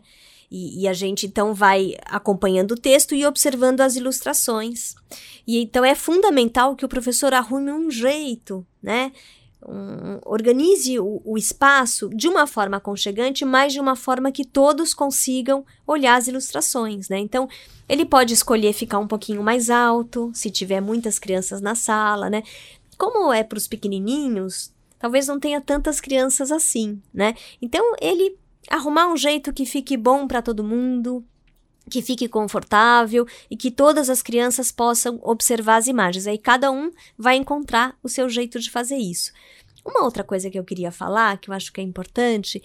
E, 0.49 0.83
e, 0.83 0.87
a 0.87 0.93
gente 0.93 1.25
então 1.25 1.53
vai 1.53 1.95
acompanhando 2.05 2.71
o 2.71 2.77
texto 2.77 3.13
e 3.13 3.25
observando 3.25 3.81
as 3.81 3.97
ilustrações. 3.97 4.95
E 5.45 5.61
então 5.61 5.83
é 5.83 5.93
fundamental 5.93 6.73
que 6.73 6.85
o 6.85 6.89
professor 6.89 7.33
arrume 7.33 7.69
um 7.71 7.91
jeito, 7.91 8.65
né? 8.81 9.11
um, 9.65 10.19
organize 10.25 10.99
o, 10.99 11.21
o, 11.25 11.37
espaço 11.37 12.09
de 12.09 12.27
uma 12.27 12.45
forma 12.45 12.77
aconchegante, 12.77 13.43
mas 13.43 13.73
de 13.73 13.79
uma 13.79 13.95
forma 13.95 14.31
que 14.31 14.45
todos 14.45 14.93
consigam 14.93 15.65
olhar 15.85 16.15
as 16.15 16.27
ilustrações, 16.27 17.09
né? 17.09 17.17
Então, 17.19 17.49
ele 17.87 18.05
pode 18.05 18.33
escolher 18.33 18.73
ficar 18.73 18.99
um 18.99 19.07
pouquinho 19.07 19.43
mais 19.43 19.69
alto, 19.69 20.31
se 20.33 20.51
tiver 20.51 20.81
muitas 20.81 21.17
crianças 21.17 21.61
na 21.61 21.75
sala, 21.75 22.29
né? 22.29 22.43
Como 22.97 23.31
é 23.33 23.43
para 23.43 23.57
os 23.57 23.67
pequenininhos, 23.67 24.71
talvez 24.99 25.27
não 25.27 25.39
tenha 25.39 25.61
tantas 25.61 25.99
crianças 25.99 26.51
assim, 26.51 27.01
né? 27.13 27.33
Então, 27.61 27.93
ele 28.01 28.37
arrumar 28.69 29.07
um 29.07 29.17
jeito 29.17 29.53
que 29.53 29.65
fique 29.65 29.95
bom 29.95 30.27
para 30.27 30.41
todo 30.41 30.63
mundo, 30.63 31.23
que 31.89 32.01
fique 32.01 32.27
confortável 32.27 33.25
e 33.49 33.55
que 33.55 33.71
todas 33.71 34.09
as 34.09 34.21
crianças 34.21 34.71
possam 34.71 35.19
observar 35.23 35.77
as 35.77 35.87
imagens. 35.87 36.27
Aí 36.27 36.37
cada 36.37 36.71
um 36.71 36.91
vai 37.17 37.37
encontrar 37.37 37.97
o 38.03 38.09
seu 38.09 38.29
jeito 38.29 38.59
de 38.59 38.69
fazer 38.69 38.97
isso. 38.97 39.31
Uma 39.85 40.03
outra 40.03 40.23
coisa 40.23 40.49
que 40.49 40.59
eu 40.59 40.65
queria 40.65 40.91
falar, 40.91 41.37
que 41.37 41.49
eu 41.49 41.53
acho 41.53 41.71
que 41.71 41.79
é 41.79 41.83
importante, 41.83 42.61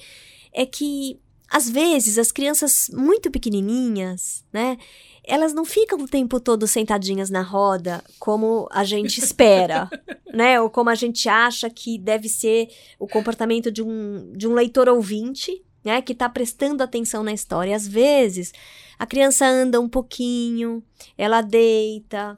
é 0.53 0.67
que 0.67 1.21
às 1.53 1.69
vezes 1.69 2.17
as 2.19 2.33
crianças 2.33 2.89
muito 2.93 3.31
pequenininhas, 3.31 4.43
né, 4.53 4.79
elas 5.25 5.53
não 5.53 5.65
ficam 5.65 6.01
o 6.01 6.09
tempo 6.09 6.41
todo 6.41 6.67
sentadinhas 6.67 7.31
na 7.31 7.43
roda 7.43 8.03
como 8.19 8.67
a 8.73 8.83
gente 8.85 9.19
espera, 9.19 9.89
né? 10.33 10.61
Ou 10.61 10.69
como 10.69 10.91
a 10.91 10.95
gente 10.95 11.29
acha 11.29 11.71
que 11.71 11.97
deve 11.97 12.29
ser 12.29 12.69
o 12.99 13.07
comportamento 13.07 13.71
de 13.71 13.83
um, 13.83 14.33
de 14.33 14.49
um 14.49 14.55
leitor 14.55 14.89
ouvinte, 14.89 15.63
né? 15.85 16.03
Que 16.03 16.13
está 16.13 16.29
prestando 16.29 16.83
atenção 16.83 17.23
na 17.23 17.33
história. 17.33 17.77
Às 17.77 17.87
vezes, 17.87 18.53
a 18.99 19.07
criança 19.07 19.47
anda 19.47 19.81
um 19.81 19.89
pouquinho, 19.89 20.83
ela 21.17 21.41
deita, 21.41 22.37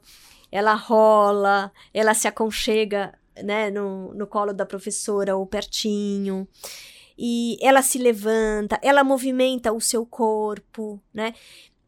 ela 0.51 0.75
rola, 0.75 1.71
ela 1.91 2.13
se 2.13 2.27
aconchega 2.27 3.17
né, 3.43 3.71
no, 3.71 4.13
no 4.13 4.27
colo 4.27 4.53
da 4.53 4.65
professora 4.65 5.35
ou 5.35 5.45
pertinho. 5.45 6.47
E 7.17 7.57
ela 7.61 7.81
se 7.81 7.97
levanta, 7.97 8.79
ela 8.81 9.03
movimenta 9.03 9.71
o 9.71 9.79
seu 9.79 10.05
corpo, 10.05 11.01
né? 11.13 11.33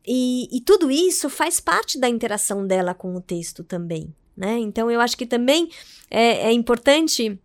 E, 0.05 0.47
e 0.55 0.61
tudo 0.61 0.89
isso 0.89 1.29
faz 1.29 1.59
parte 1.59 1.99
da 1.99 2.07
interação 2.07 2.65
dela 2.65 2.93
com 2.93 3.13
o 3.15 3.21
texto 3.21 3.63
também, 3.63 4.13
né? 4.35 4.57
Então 4.57 4.89
eu 4.89 5.01
acho 5.01 5.17
que 5.17 5.25
também 5.25 5.69
é, 6.09 6.47
é 6.47 6.51
importante 6.51 7.37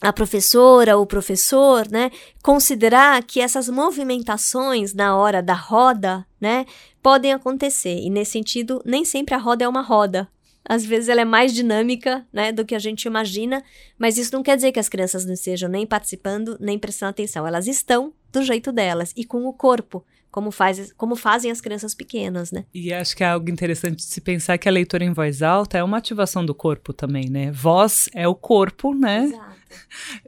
a 0.00 0.12
professora 0.12 0.96
ou 0.96 1.02
o 1.02 1.06
professor, 1.06 1.88
né, 1.90 2.10
considerar 2.42 3.22
que 3.24 3.40
essas 3.40 3.68
movimentações 3.68 4.92
na 4.92 5.16
hora 5.16 5.42
da 5.42 5.54
roda, 5.54 6.26
né, 6.40 6.66
podem 7.02 7.32
acontecer. 7.32 7.98
E 8.00 8.10
nesse 8.10 8.32
sentido, 8.32 8.82
nem 8.84 9.04
sempre 9.04 9.34
a 9.34 9.38
roda 9.38 9.64
é 9.64 9.68
uma 9.68 9.80
roda, 9.80 10.28
às 10.68 10.84
vezes 10.84 11.08
ela 11.08 11.20
é 11.20 11.24
mais 11.24 11.54
dinâmica, 11.54 12.26
né, 12.32 12.52
do 12.52 12.64
que 12.64 12.74
a 12.74 12.78
gente 12.78 13.04
imagina, 13.04 13.62
mas 13.98 14.18
isso 14.18 14.34
não 14.34 14.42
quer 14.42 14.56
dizer 14.56 14.72
que 14.72 14.80
as 14.80 14.88
crianças 14.88 15.24
não 15.24 15.34
estejam 15.34 15.68
nem 15.68 15.86
participando, 15.86 16.56
nem 16.60 16.78
prestando 16.78 17.10
atenção. 17.10 17.46
Elas 17.46 17.66
estão 17.66 18.12
do 18.32 18.42
jeito 18.42 18.72
delas 18.72 19.12
e 19.16 19.24
com 19.24 19.46
o 19.46 19.52
corpo 19.52 20.04
como, 20.30 20.50
faz, 20.50 20.92
como 20.92 21.16
fazem 21.16 21.50
as 21.50 21.60
crianças 21.60 21.94
pequenas, 21.94 22.52
né? 22.52 22.64
E 22.74 22.92
acho 22.92 23.16
que 23.16 23.24
é 23.24 23.28
algo 23.28 23.50
interessante 23.50 23.96
de 23.96 24.04
se 24.04 24.20
pensar 24.20 24.58
que 24.58 24.68
a 24.68 24.72
leitura 24.72 25.04
em 25.04 25.12
voz 25.12 25.42
alta 25.42 25.78
é 25.78 25.82
uma 25.82 25.96
ativação 25.96 26.44
do 26.44 26.54
corpo 26.54 26.92
também, 26.92 27.30
né? 27.30 27.50
Voz 27.50 28.08
é 28.14 28.28
o 28.28 28.34
corpo, 28.34 28.94
né? 28.94 29.24
Exato. 29.24 29.56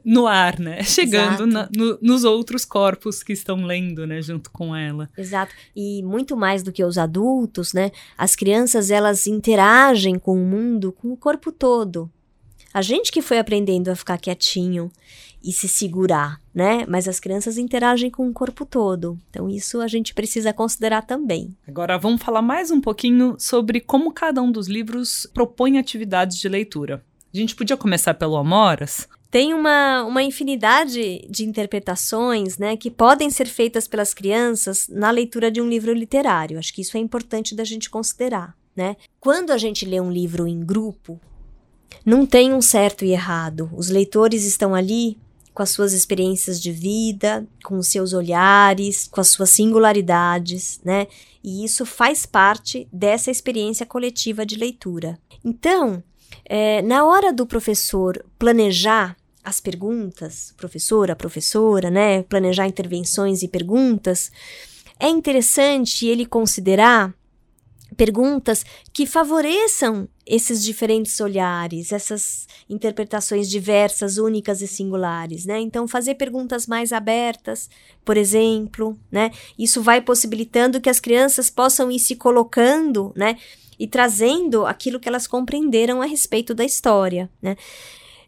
No 0.03 0.27
ar, 0.27 0.59
né? 0.59 0.83
Chegando 0.83 1.47
na, 1.47 1.69
no, 1.75 1.97
nos 2.01 2.23
outros 2.23 2.65
corpos 2.65 3.23
que 3.23 3.31
estão 3.31 3.63
lendo, 3.65 4.05
né? 4.05 4.21
Junto 4.21 4.51
com 4.51 4.75
ela. 4.75 5.09
Exato. 5.17 5.53
E 5.75 6.03
muito 6.03 6.35
mais 6.35 6.61
do 6.61 6.71
que 6.71 6.83
os 6.83 6.97
adultos, 6.97 7.73
né? 7.73 7.89
As 8.17 8.35
crianças, 8.35 8.91
elas 8.91 9.27
interagem 9.27 10.19
com 10.19 10.33
o 10.33 10.45
mundo 10.45 10.91
com 10.91 11.11
o 11.11 11.17
corpo 11.17 11.51
todo. 11.51 12.11
A 12.73 12.81
gente 12.81 13.11
que 13.11 13.21
foi 13.21 13.39
aprendendo 13.39 13.89
a 13.89 13.95
ficar 13.95 14.17
quietinho 14.17 14.91
e 15.43 15.51
se 15.51 15.67
segurar, 15.67 16.41
né? 16.53 16.85
Mas 16.87 17.07
as 17.07 17.19
crianças 17.19 17.57
interagem 17.57 18.09
com 18.09 18.27
o 18.27 18.33
corpo 18.33 18.65
todo. 18.65 19.17
Então, 19.29 19.49
isso 19.49 19.79
a 19.81 19.87
gente 19.87 20.13
precisa 20.13 20.53
considerar 20.53 21.03
também. 21.03 21.55
Agora, 21.67 21.97
vamos 21.97 22.21
falar 22.21 22.41
mais 22.41 22.71
um 22.71 22.81
pouquinho 22.81 23.35
sobre 23.39 23.79
como 23.79 24.11
cada 24.11 24.41
um 24.41 24.51
dos 24.51 24.67
livros 24.67 25.27
propõe 25.33 25.77
atividades 25.77 26.37
de 26.37 26.49
leitura. 26.49 27.03
A 27.33 27.37
gente 27.37 27.55
podia 27.55 27.77
começar 27.77 28.13
pelo 28.15 28.35
Amoras? 28.35 29.07
Tem 29.31 29.53
uma, 29.53 30.03
uma 30.05 30.23
infinidade 30.23 31.27
de 31.29 31.45
interpretações 31.45 32.57
né, 32.57 32.75
que 32.75 32.89
podem 32.89 33.29
ser 33.29 33.45
feitas 33.45 33.87
pelas 33.87 34.11
crianças 34.11 34.87
na 34.89 35.11
leitura 35.11 35.51
de 35.51 35.61
um 35.61 35.69
livro 35.69 35.93
literário. 35.93 36.57
Acho 36.57 36.73
que 36.73 36.81
isso 36.81 36.97
é 36.97 36.99
importante 36.99 37.53
da 37.53 37.63
gente 37.63 37.89
considerar. 37.89 38.57
Né? 38.75 38.95
Quando 39.19 39.51
a 39.51 39.57
gente 39.57 39.85
lê 39.85 40.01
um 40.01 40.11
livro 40.11 40.47
em 40.47 40.59
grupo, 40.59 41.19
não 42.03 42.25
tem 42.25 42.53
um 42.53 42.61
certo 42.61 43.05
e 43.05 43.11
errado. 43.11 43.69
Os 43.75 43.89
leitores 43.89 44.45
estão 44.45 44.73
ali 44.73 45.17
com 45.59 45.63
as 45.63 45.71
suas 45.71 45.91
experiências 45.91 46.57
de 46.61 46.71
vida, 46.71 47.45
com 47.65 47.77
os 47.77 47.89
seus 47.89 48.13
olhares, 48.13 49.09
com 49.09 49.19
as 49.19 49.27
suas 49.27 49.49
singularidades, 49.49 50.79
né? 50.85 51.05
E 51.43 51.65
isso 51.65 51.85
faz 51.85 52.25
parte 52.25 52.87
dessa 52.93 53.29
experiência 53.29 53.85
coletiva 53.85 54.45
de 54.45 54.55
leitura. 54.55 55.19
Então, 55.43 56.01
é, 56.45 56.81
na 56.81 57.03
hora 57.03 57.33
do 57.33 57.45
professor 57.45 58.23
planejar 58.37 59.17
as 59.43 59.59
perguntas, 59.59 60.53
professora, 60.55 61.13
professora, 61.13 61.89
né? 61.89 62.23
Planejar 62.23 62.65
intervenções 62.65 63.43
e 63.43 63.47
perguntas, 63.49 64.31
é 64.97 65.09
interessante 65.09 66.07
ele 66.07 66.25
considerar 66.25 67.13
perguntas 67.97 68.65
que 68.93 69.05
favoreçam 69.05 70.07
esses 70.29 70.63
diferentes 70.63 71.19
olhares, 71.19 71.91
essas 71.91 72.47
interpretações 72.69 73.49
diversas, 73.49 74.19
únicas 74.19 74.61
e 74.61 74.67
singulares, 74.67 75.43
né? 75.43 75.59
Então, 75.59 75.87
fazer 75.87 76.13
perguntas 76.15 76.67
mais 76.67 76.93
abertas, 76.93 77.67
por 78.05 78.15
exemplo, 78.15 78.95
né? 79.11 79.31
Isso 79.57 79.81
vai 79.81 79.99
possibilitando 79.99 80.79
que 80.79 80.89
as 80.89 80.99
crianças 80.99 81.49
possam 81.49 81.91
ir 81.91 81.97
se 81.97 82.15
colocando, 82.15 83.11
né? 83.15 83.37
E 83.79 83.87
trazendo 83.87 84.67
aquilo 84.67 84.99
que 84.99 85.09
elas 85.09 85.25
compreenderam 85.25 85.99
a 85.99 86.05
respeito 86.05 86.53
da 86.53 86.63
história, 86.63 87.27
né? 87.41 87.57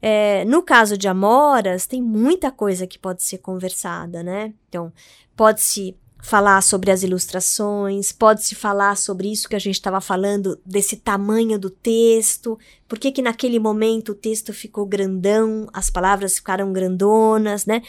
É, 0.02 0.44
no 0.46 0.64
caso 0.64 0.98
de 0.98 1.08
Amoras, 1.08 1.86
tem 1.86 2.02
muita 2.02 2.52
coisa 2.52 2.88
que 2.88 2.98
pode 2.98 3.22
ser 3.22 3.38
conversada, 3.38 4.24
né? 4.24 4.52
Então, 4.68 4.92
pode-se 5.36 5.96
falar 6.22 6.62
sobre 6.62 6.92
as 6.92 7.02
ilustrações, 7.02 8.12
pode-se 8.12 8.54
falar 8.54 8.96
sobre 8.96 9.32
isso 9.32 9.50
que 9.50 9.56
a 9.56 9.60
gente 9.60 9.76
estava 9.76 10.00
falando, 10.00 10.60
desse 10.66 10.96
tamanho 10.96 11.58
do 11.58 11.70
texto, 11.70 12.58
por 12.88 13.00
que 13.00 13.12
que 13.12 13.22
naquele 13.22 13.60
momento 13.60 14.12
o 14.12 14.16
texto 14.16 14.54
ficou 14.54 14.86
grandão, 14.86 15.68
as 15.74 15.90
palavras 15.90 16.36
ficaram 16.36 16.72
grandonas, 16.72 17.66
né? 17.66 17.82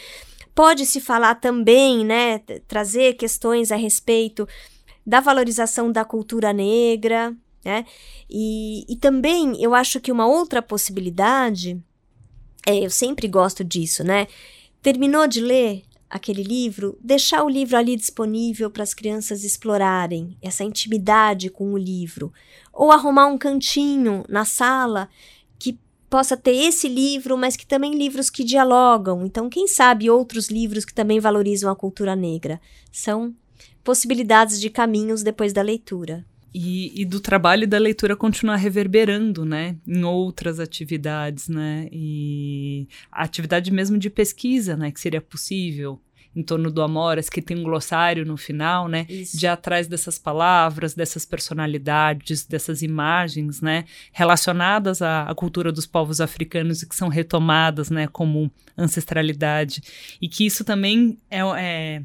Pode-se 0.55 0.99
falar 0.99 1.35
também, 1.35 2.05
né, 2.05 2.39
trazer 2.67 3.13
questões 3.13 3.71
a 3.71 3.75
respeito 3.75 4.47
da 5.05 5.19
valorização 5.19 5.91
da 5.91 6.03
cultura 6.03 6.51
negra, 6.51 7.35
né? 7.63 7.85
E, 8.29 8.85
e 8.91 8.95
também 8.97 9.61
eu 9.61 9.73
acho 9.73 9.99
que 9.99 10.11
uma 10.11 10.25
outra 10.25 10.61
possibilidade, 10.61 11.79
é, 12.65 12.85
eu 12.85 12.89
sempre 12.89 13.27
gosto 13.27 13.63
disso, 13.63 14.03
né? 14.03 14.27
Terminou 14.81 15.27
de 15.27 15.39
ler, 15.39 15.83
aquele 16.13 16.43
livro, 16.43 16.95
deixar 17.01 17.43
o 17.43 17.49
livro 17.49 17.75
ali 17.75 17.95
disponível 17.95 18.69
para 18.69 18.83
as 18.83 18.93
crianças 18.93 19.43
explorarem 19.43 20.37
essa 20.43 20.63
intimidade 20.63 21.49
com 21.49 21.73
o 21.73 21.77
livro, 21.77 22.31
ou 22.71 22.91
arrumar 22.91 23.25
um 23.25 23.37
cantinho 23.37 24.23
na 24.29 24.45
sala 24.45 25.09
que 25.57 25.75
possa 26.11 26.37
ter 26.37 26.55
esse 26.55 26.87
livro, 26.87 27.35
mas 27.35 27.55
que 27.55 27.65
também 27.65 27.95
livros 27.95 28.29
que 28.29 28.43
dialogam. 28.43 29.25
Então, 29.25 29.49
quem 29.49 29.67
sabe 29.67 30.07
outros 30.07 30.49
livros 30.49 30.85
que 30.85 30.93
também 30.93 31.19
valorizam 31.19 31.71
a 31.71 31.75
cultura 31.75 32.15
negra. 32.15 32.61
São 32.91 33.33
possibilidades 33.83 34.61
de 34.61 34.69
caminhos 34.69 35.23
depois 35.23 35.51
da 35.51 35.63
leitura. 35.63 36.23
E, 36.53 37.01
e, 37.01 37.05
do 37.05 37.19
trabalho 37.19 37.63
e 37.63 37.67
da 37.67 37.79
leitura 37.79 38.15
continuar 38.15 38.57
reverberando, 38.57 39.43
né, 39.43 39.75
em 39.87 40.03
outras 40.03 40.59
atividades, 40.59 41.47
né, 41.49 41.87
e 41.91 42.87
a 43.11 43.23
atividade 43.23 43.71
mesmo 43.71 43.97
de 43.97 44.09
pesquisa, 44.09 44.77
né, 44.77 44.91
que 44.91 44.99
seria 44.99 45.19
possível 45.19 45.99
em 46.35 46.41
torno 46.41 46.71
do 46.71 46.81
Amoras, 46.81 47.29
que 47.29 47.41
tem 47.41 47.57
um 47.57 47.63
glossário 47.63 48.25
no 48.25 48.35
final, 48.35 48.87
né? 48.87 49.05
Isso. 49.07 49.37
De 49.37 49.45
atrás 49.45 49.87
dessas 49.87 50.17
palavras, 50.17 50.93
dessas 50.93 51.25
personalidades, 51.25 52.45
dessas 52.45 52.81
imagens, 52.81 53.61
né? 53.61 53.85
Relacionadas 54.11 55.01
à, 55.01 55.23
à, 55.23 55.35
cultura 55.35 55.71
dos 55.71 55.85
povos 55.85 56.19
africanos 56.19 56.81
e 56.81 56.89
que 56.89 56.95
são 56.95 57.07
retomadas, 57.07 57.89
né? 57.89 58.07
Como 58.07 58.51
ancestralidade. 58.77 59.81
E 60.19 60.27
que 60.27 60.45
isso 60.45 60.63
também 60.63 61.19
é, 61.29 61.41
é 61.57 62.01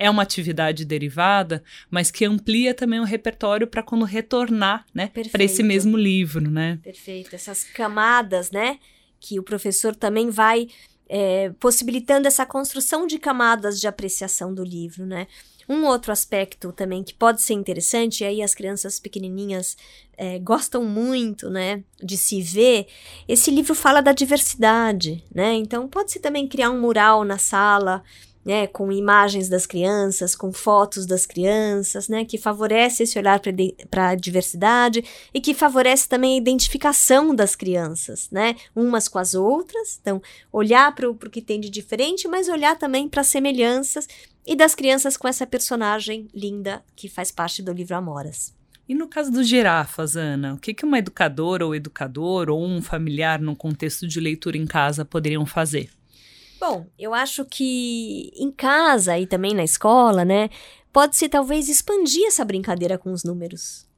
é 0.00 0.08
uma 0.08 0.22
atividade 0.22 0.86
derivada, 0.86 1.62
mas 1.90 2.10
que 2.10 2.24
amplia 2.24 2.72
também 2.72 2.98
o 2.98 3.04
repertório 3.04 3.66
para 3.66 3.82
quando 3.82 4.06
retornar, 4.06 4.86
né, 4.94 5.10
para 5.30 5.44
esse 5.44 5.62
mesmo 5.62 5.94
livro, 5.94 6.50
né? 6.50 6.80
Perfeito. 6.82 7.36
Essas 7.36 7.62
camadas, 7.62 8.50
né, 8.50 8.78
que 9.20 9.38
o 9.38 9.42
professor 9.42 9.94
também 9.94 10.30
vai 10.30 10.68
é, 11.06 11.52
possibilitando 11.60 12.26
essa 12.26 12.46
construção 12.46 13.06
de 13.06 13.18
camadas 13.18 13.78
de 13.78 13.86
apreciação 13.86 14.54
do 14.54 14.64
livro, 14.64 15.04
né? 15.04 15.26
Um 15.68 15.84
outro 15.84 16.10
aspecto 16.10 16.72
também 16.72 17.04
que 17.04 17.12
pode 17.12 17.42
ser 17.42 17.52
interessante, 17.52 18.22
e 18.22 18.26
aí 18.26 18.42
as 18.42 18.54
crianças 18.54 18.98
pequenininhas 18.98 19.76
é, 20.16 20.38
gostam 20.38 20.84
muito, 20.84 21.50
né, 21.50 21.84
de 22.02 22.16
se 22.16 22.40
ver, 22.40 22.86
esse 23.28 23.50
livro 23.50 23.74
fala 23.74 24.00
da 24.00 24.12
diversidade, 24.12 25.22
né? 25.34 25.52
Então 25.54 25.86
pode-se 25.86 26.20
também 26.20 26.48
criar 26.48 26.70
um 26.70 26.80
mural 26.80 27.22
na 27.24 27.38
sala, 27.38 28.02
né, 28.44 28.66
com 28.66 28.90
imagens 28.90 29.48
das 29.48 29.66
crianças, 29.66 30.34
com 30.34 30.52
fotos 30.52 31.06
das 31.06 31.26
crianças, 31.26 32.08
né, 32.08 32.24
que 32.24 32.38
favorece 32.38 33.02
esse 33.02 33.18
olhar 33.18 33.40
para 33.90 34.08
a 34.08 34.14
diversidade 34.14 35.04
e 35.32 35.40
que 35.40 35.54
favorece 35.54 36.08
também 36.08 36.34
a 36.34 36.38
identificação 36.38 37.34
das 37.34 37.54
crianças, 37.54 38.28
né, 38.30 38.56
umas 38.74 39.08
com 39.08 39.18
as 39.18 39.34
outras. 39.34 39.98
Então, 40.00 40.22
olhar 40.52 40.94
para 40.94 41.10
o 41.10 41.14
que 41.14 41.42
tem 41.42 41.60
de 41.60 41.70
diferente, 41.70 42.26
mas 42.26 42.48
olhar 42.48 42.78
também 42.78 43.08
para 43.08 43.20
as 43.20 43.26
semelhanças 43.26 44.08
e 44.46 44.56
das 44.56 44.74
crianças 44.74 45.16
com 45.16 45.28
essa 45.28 45.46
personagem 45.46 46.28
linda 46.34 46.82
que 46.96 47.08
faz 47.08 47.30
parte 47.30 47.62
do 47.62 47.72
livro 47.72 47.96
Amoras. 47.96 48.54
E 48.88 48.94
no 48.94 49.06
caso 49.06 49.30
dos 49.30 49.46
girafas, 49.46 50.16
Ana, 50.16 50.54
o 50.54 50.58
que, 50.58 50.74
que 50.74 50.84
uma 50.84 50.98
educadora 50.98 51.64
ou 51.64 51.76
educador 51.76 52.50
ou 52.50 52.60
um 52.66 52.82
familiar 52.82 53.40
num 53.40 53.54
contexto 53.54 54.08
de 54.08 54.18
leitura 54.18 54.56
em 54.56 54.66
casa 54.66 55.04
poderiam 55.04 55.46
fazer? 55.46 55.90
Bom, 56.60 56.86
eu 56.98 57.14
acho 57.14 57.46
que 57.46 58.30
em 58.36 58.50
casa 58.50 59.18
e 59.18 59.26
também 59.26 59.54
na 59.54 59.64
escola, 59.64 60.26
né, 60.26 60.50
pode-se 60.92 61.26
talvez 61.26 61.70
expandir 61.70 62.26
essa 62.26 62.44
brincadeira 62.44 62.98
com 62.98 63.12
os 63.12 63.24
números. 63.24 63.88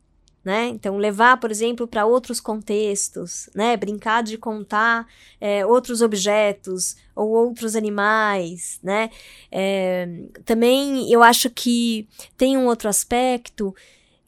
Né? 0.45 0.69
Então, 0.69 0.97
levar, 0.97 1.39
por 1.39 1.53
exemplo, 1.53 1.87
para 1.87 2.05
outros 2.05 2.41
contextos, 2.41 3.49
né? 3.55 3.77
Brincar 3.77 4.25
de 4.25 4.37
contar 4.37 5.07
é, 5.41 5.65
outros 5.65 6.03
objetos 6.03 6.97
ou 7.15 7.29
outros 7.31 7.77
animais, 7.77 8.81
né? 8.83 9.09
É, 9.53 10.09
também 10.45 11.09
eu 11.13 11.23
acho 11.23 11.49
que 11.49 12.09
tem 12.37 12.57
um 12.57 12.67
outro 12.67 12.89
aspecto 12.89 13.73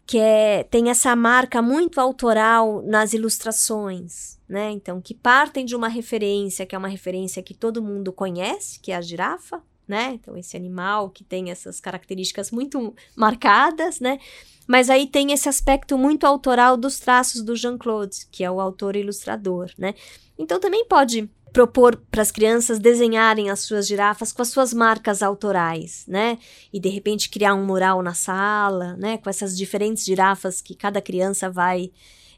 que 0.07 0.19
é, 0.19 0.65
tem 0.65 0.91
essa 0.91 1.17
marca 1.17 1.63
muito 1.63 2.01
autoral 2.01 2.83
nas 2.83 3.13
ilustrações, 3.13 4.39
né? 4.49 4.71
Então, 4.71 5.01
que 5.01 5.15
partem 5.15 5.65
de 5.65 5.75
uma 5.75 5.89
referência, 5.89 6.67
que 6.67 6.75
é 6.75 6.79
uma 6.79 6.89
referência 6.89 7.43
que 7.43 7.55
todo 7.55 7.83
mundo 7.83 8.13
conhece, 8.13 8.79
que 8.81 8.93
é 8.93 8.97
a 8.97 9.01
girafa, 9.01 9.63
né? 9.89 10.13
Então, 10.15 10.37
esse 10.37 10.57
animal 10.57 11.09
que 11.09 11.25
tem 11.25 11.51
essas 11.51 11.81
características 11.81 12.51
muito 12.51 12.95
marcadas, 13.17 13.99
né? 13.99 14.19
Mas 14.67 14.91
aí 14.91 15.07
tem 15.07 15.33
esse 15.33 15.49
aspecto 15.49 15.97
muito 15.97 16.27
autoral 16.27 16.77
dos 16.77 16.99
traços 16.99 17.43
do 17.43 17.57
Jean-Claude, 17.57 18.27
que 18.31 18.45
é 18.45 18.51
o 18.51 18.61
autor 18.61 18.97
ilustrador, 18.97 19.71
né? 19.79 19.95
Então, 20.39 20.61
também 20.61 20.87
pode 20.87 21.31
propor 21.55 21.97
para 22.11 22.21
as 22.21 22.33
crianças 22.33 22.81
desenharem 22.81 23.49
as 23.49 23.61
suas 23.61 23.87
girafas 23.87 24.33
com 24.33 24.43
as 24.43 24.49
suas 24.49 24.75
marcas 24.75 25.23
autorais, 25.23 26.05
né? 26.09 26.37
E 26.73 26.81
de 26.81 26.89
repente 26.89 27.31
criar 27.31 27.55
um 27.55 27.65
mural 27.65 28.03
na 28.03 28.13
sala, 28.13 28.97
né? 28.97 29.19
Com 29.19 29.31
essas 29.31 29.57
diferentes 29.57 30.05
girafas 30.05 30.61
que 30.61 30.75
cada 30.75 31.01
criança 31.01 31.49
vai 31.49 31.93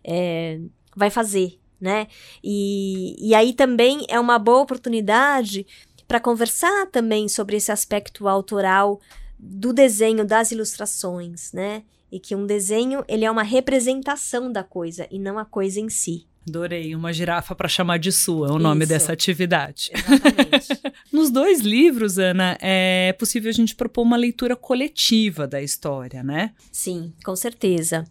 é, 0.05 0.61
vai 0.95 1.09
fazer, 1.09 1.59
né? 1.81 2.09
E, 2.45 3.17
e 3.19 3.35
aí 3.35 3.55
também 3.55 4.05
é 4.11 4.21
uma 4.21 4.39
boa 4.39 4.61
oportunidade 4.61 5.67
para 6.07 6.21
conversar 6.21 6.87
também 6.93 7.27
sobre 7.27 7.57
esse 7.57 7.73
aspecto 7.73 8.29
autoral 8.29 9.01
do 9.39 9.73
desenho, 9.73 10.27
das 10.27 10.53
ilustrações, 10.53 11.55
né? 11.55 11.85
E 12.13 12.21
que 12.21 12.37
um 12.37 12.45
desenho 12.45 13.03
ele 13.09 13.25
é 13.25 13.31
uma 13.31 13.43
representação 13.43 14.53
da 14.53 14.63
coisa 14.63 15.09
e 15.11 15.19
não 15.19 15.39
a 15.39 15.45
coisa 15.47 15.81
em 15.81 15.89
si. 15.89 16.27
Adorei, 16.49 16.95
uma 16.95 17.13
girafa 17.13 17.57
para 17.57 17.69
chamar 17.69 17.99
de 17.99 18.13
sua, 18.13 18.49
é 18.49 18.53
o 18.53 18.59
nome 18.59 18.87
dessa 18.87 19.13
atividade. 19.13 19.91
Exatamente. 19.93 20.81
Nos 21.13 21.29
dois 21.29 21.61
livros, 21.61 22.19
Ana, 22.19 22.57
é 22.61 23.13
possível 23.19 23.51
a 23.51 23.53
gente 23.53 23.75
propor 23.75 24.03
uma 24.03 24.17
leitura 24.17 24.55
coletiva 24.55 25.45
da 25.47 25.61
história, 25.61 26.23
né? 26.23 26.53
Sim, 26.71 27.13
com 27.25 27.35
certeza. 27.35 28.05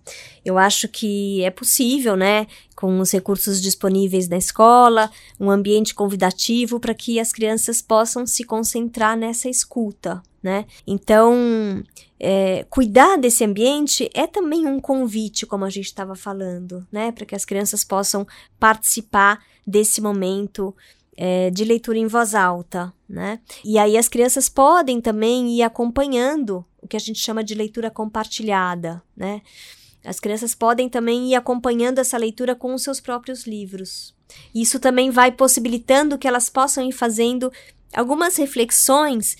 Eu 0.43 0.57
acho 0.57 0.89
que 0.89 1.43
é 1.45 1.49
possível, 1.49 2.17
né? 2.17 2.45
Com 2.75 2.99
os 2.99 3.09
recursos 3.11 3.61
disponíveis 3.61 4.27
na 4.27 4.37
escola, 4.37 5.09
um 5.39 5.49
ambiente 5.49 5.95
convidativo 5.95 6.77
para 6.77 6.93
que 6.93 7.21
as 7.21 7.31
crianças 7.31 7.81
possam 7.81 8.27
se 8.27 8.43
concentrar 8.43 9.15
nessa 9.15 9.47
escuta, 9.47 10.21
né? 10.43 10.65
Então, 10.85 11.81
é, 12.19 12.65
cuidar 12.69 13.17
desse 13.17 13.43
ambiente 13.43 14.09
é 14.13 14.25
também 14.25 14.65
um 14.65 14.79
convite, 14.79 15.45
como 15.45 15.65
a 15.65 15.69
gente 15.69 15.85
estava 15.85 16.15
falando, 16.15 16.87
né? 16.91 17.11
Para 17.11 17.25
que 17.25 17.35
as 17.35 17.45
crianças 17.45 17.83
possam 17.83 18.25
participar 18.59 19.43
desse 19.67 20.01
momento 20.01 20.75
é, 21.17 21.49
de 21.49 21.63
leitura 21.63 21.97
em 21.97 22.07
voz 22.07 22.33
alta, 22.33 22.93
né? 23.07 23.39
E 23.63 23.77
aí 23.77 23.97
as 23.97 24.07
crianças 24.07 24.47
podem 24.47 25.01
também 25.01 25.57
ir 25.57 25.63
acompanhando 25.63 26.65
o 26.81 26.87
que 26.87 26.95
a 26.95 26.99
gente 26.99 27.19
chama 27.19 27.43
de 27.43 27.53
leitura 27.53 27.91
compartilhada, 27.91 29.01
né? 29.15 29.41
As 30.03 30.19
crianças 30.19 30.53
podem 30.53 30.87
também 30.87 31.31
ir 31.31 31.35
acompanhando 31.35 31.99
essa 31.99 32.17
leitura 32.17 32.55
com 32.55 32.73
os 32.73 32.83
seus 32.83 32.99
próprios 32.99 33.47
livros. 33.47 34.13
Isso 34.53 34.79
também 34.79 35.09
vai 35.09 35.31
possibilitando 35.31 36.17
que 36.17 36.27
elas 36.27 36.49
possam 36.49 36.87
ir 36.87 36.91
fazendo 36.91 37.51
algumas 37.93 38.35
reflexões 38.35 39.35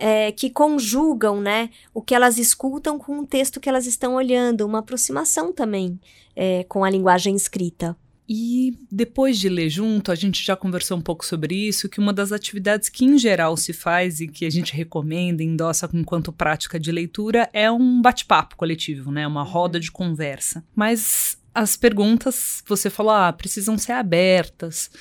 é, 0.00 0.32
que 0.32 0.50
conjugam 0.50 1.40
né, 1.40 1.70
o 1.94 2.00
que 2.00 2.14
elas 2.14 2.38
escutam 2.38 2.98
com 2.98 3.20
o 3.20 3.26
texto 3.26 3.60
que 3.60 3.68
elas 3.68 3.86
estão 3.86 4.14
olhando, 4.14 4.66
uma 4.66 4.78
aproximação 4.78 5.52
também 5.52 6.00
é, 6.34 6.64
com 6.64 6.82
a 6.82 6.90
linguagem 6.90 7.36
escrita. 7.36 7.96
E 8.32 8.78
depois 8.90 9.38
de 9.38 9.48
ler 9.48 9.68
junto, 9.68 10.12
a 10.12 10.14
gente 10.14 10.44
já 10.44 10.54
conversou 10.54 10.96
um 10.96 11.00
pouco 11.00 11.26
sobre 11.26 11.54
isso, 11.54 11.88
que 11.88 11.98
uma 11.98 12.12
das 12.12 12.30
atividades 12.30 12.88
que 12.88 13.04
em 13.04 13.18
geral 13.18 13.56
se 13.56 13.72
faz 13.72 14.20
e 14.20 14.28
que 14.28 14.46
a 14.46 14.50
gente 14.50 14.72
recomenda, 14.72 15.42
endossa 15.42 15.90
enquanto 15.92 16.32
prática 16.32 16.78
de 16.78 16.92
leitura, 16.92 17.50
é 17.52 17.68
um 17.68 18.00
bate-papo 18.00 18.54
coletivo, 18.54 19.10
né? 19.10 19.26
Uma 19.26 19.42
roda 19.42 19.80
de 19.80 19.90
conversa. 19.90 20.64
Mas 20.76 21.36
as 21.52 21.76
perguntas, 21.76 22.62
você 22.68 22.88
falou, 22.88 23.12
ah, 23.12 23.32
precisam 23.32 23.76
ser 23.76 23.92
abertas. 23.92 24.92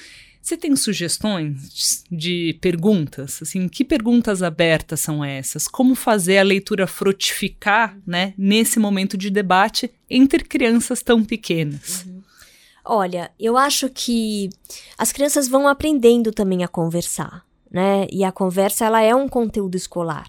Você 0.41 0.57
tem 0.57 0.75
sugestões 0.75 2.03
de 2.09 2.57
perguntas? 2.61 3.39
Assim, 3.41 3.67
que 3.67 3.83
perguntas 3.83 4.41
abertas 4.41 4.99
são 4.99 5.23
essas? 5.23 5.67
Como 5.67 5.93
fazer 5.95 6.37
a 6.37 6.43
leitura 6.43 6.87
frutificar, 6.87 7.97
né, 8.07 8.33
nesse 8.37 8.79
momento 8.79 9.17
de 9.17 9.29
debate 9.29 9.91
entre 10.09 10.43
crianças 10.43 11.01
tão 11.01 11.23
pequenas? 11.23 12.05
Uhum. 12.05 12.21
Olha, 12.85 13.29
eu 13.39 13.55
acho 13.55 13.89
que 13.89 14.49
as 14.97 15.11
crianças 15.11 15.47
vão 15.47 15.67
aprendendo 15.67 16.31
também 16.31 16.63
a 16.63 16.67
conversar, 16.67 17.45
né? 17.69 18.07
E 18.11 18.23
a 18.23 18.31
conversa 18.31 18.85
ela 18.85 19.01
é 19.01 19.13
um 19.13 19.27
conteúdo 19.27 19.75
escolar. 19.75 20.27